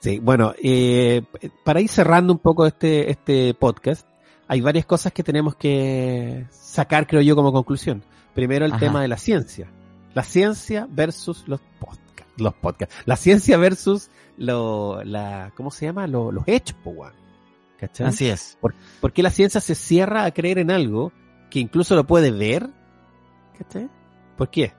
[0.00, 1.22] Sí, bueno, eh,
[1.64, 4.06] para ir cerrando un poco este, este podcast,
[4.46, 8.02] hay varias cosas que tenemos que sacar, creo yo, como conclusión.
[8.34, 8.80] Primero, el Ajá.
[8.80, 9.68] tema de la ciencia.
[10.14, 12.32] La ciencia versus los podcasts.
[12.36, 12.94] Los podcasts.
[13.06, 16.06] La ciencia versus lo, la, ¿cómo se llama?
[16.06, 17.12] Lo- los hechos, weón.
[17.78, 18.06] ¿Cachai?
[18.06, 18.58] Así es.
[18.60, 21.12] ¿Por qué la ciencia se cierra a creer en algo
[21.50, 22.68] que incluso lo puede ver?
[23.58, 23.88] ¿Cachai?
[24.36, 24.72] ¿Por qué?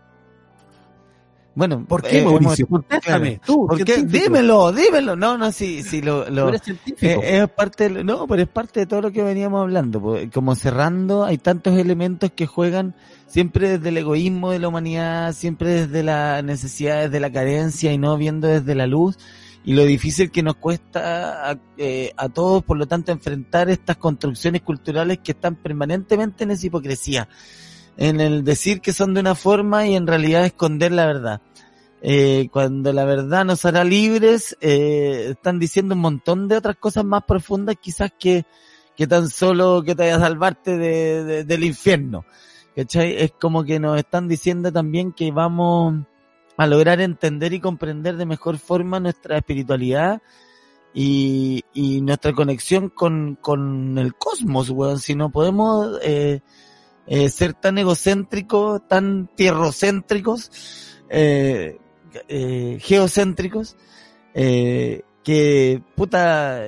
[1.55, 2.67] Bueno, ¿Por qué, eh, Mauricio?
[2.69, 3.41] hemos- Contéstame.
[3.43, 4.03] Tú, ¿Por qué?
[4.03, 5.15] Dímelo, dímelo.
[5.15, 7.03] No, no, sí, sí, lo, lo, eres científico.
[7.23, 9.99] Eh, es parte de- no, pero es parte de todo lo que veníamos hablando.
[9.99, 12.93] pues, Como cerrando, hay tantos elementos que juegan
[13.25, 17.97] siempre desde el egoísmo de la humanidad, siempre desde la necesidad, desde la carencia y
[17.97, 19.17] no viendo desde la luz.
[19.67, 23.97] Y lo difícil que nos cuesta a, eh, a todos, por lo tanto, enfrentar estas
[23.97, 27.27] construcciones culturales que están permanentemente en esa hipocresía.
[27.97, 31.41] En el decir que son de una forma y en realidad esconder la verdad.
[32.01, 37.03] Eh, cuando la verdad nos hará libres, eh, están diciendo un montón de otras cosas
[37.03, 38.45] más profundas quizás que,
[38.95, 42.23] que tan solo que te vaya a salvarte de, de- del infierno.
[42.73, 43.17] ¿Cachai?
[43.17, 46.05] Es como que nos están diciendo también que vamos
[46.57, 50.21] a lograr entender y comprender de mejor forma nuestra espiritualidad
[50.93, 54.99] y, y nuestra conexión con, con el cosmos, weón.
[54.99, 56.41] Si no podemos eh,
[57.05, 60.49] eh, ser tan egocéntricos, tan tierrocéntricos,
[61.09, 61.77] eh,
[62.79, 63.77] geocéntricos,
[64.33, 66.63] que puta,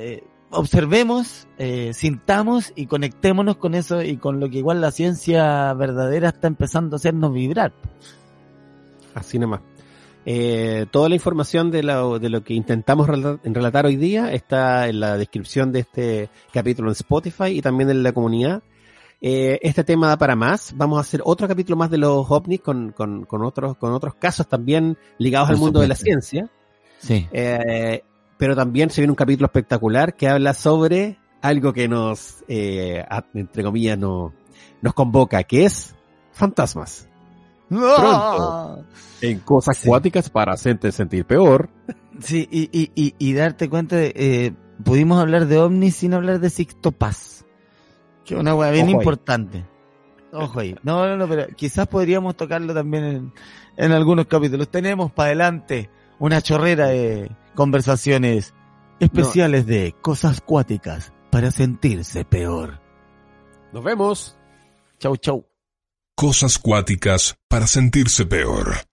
[0.51, 1.47] observemos,
[1.93, 6.95] sintamos y conectémonos con eso y con lo que igual la ciencia verdadera está empezando
[6.95, 7.73] a hacernos vibrar.
[9.15, 9.61] Así nomás.
[10.25, 14.87] Eh, toda la información de lo, de lo que intentamos relatar, relatar hoy día está
[14.87, 18.61] en la descripción de este capítulo en Spotify y también en la comunidad.
[19.21, 20.73] Eh, este tema da para más.
[20.75, 24.15] Vamos a hacer otro capítulo más de los ovnis con, con, con otros, con otros
[24.15, 26.49] casos también ligados Por al mundo de la ciencia.
[26.99, 27.27] Sí.
[27.31, 28.03] Eh,
[28.37, 33.03] pero también se viene un capítulo espectacular que habla sobre algo que nos, eh,
[33.33, 34.33] entre comillas, no,
[34.81, 35.95] nos convoca, que es
[36.31, 37.08] fantasmas.
[37.69, 38.85] Pronto.
[39.21, 39.87] En cosas Sí.
[39.87, 41.69] acuáticas para hacerte sentir peor.
[42.19, 44.53] Sí, y, y, y, y darte cuenta de, eh,
[44.83, 47.45] pudimos hablar de ovnis sin hablar de Sixto Paz.
[48.25, 49.01] Que es una hueá bien Ojo ahí.
[49.01, 49.65] importante.
[50.31, 50.75] Ojo ahí.
[50.83, 53.33] No, no, no, pero quizás podríamos tocarlo también en,
[53.77, 54.69] en algunos capítulos.
[54.69, 55.89] Tenemos para adelante
[56.19, 58.53] una chorrera de conversaciones
[58.99, 62.79] especiales de cosas cuáticas para sentirse peor.
[63.73, 64.37] Nos vemos.
[64.99, 65.45] Chau, chau.
[66.19, 68.88] Cosas cuáticas para sentirse peor.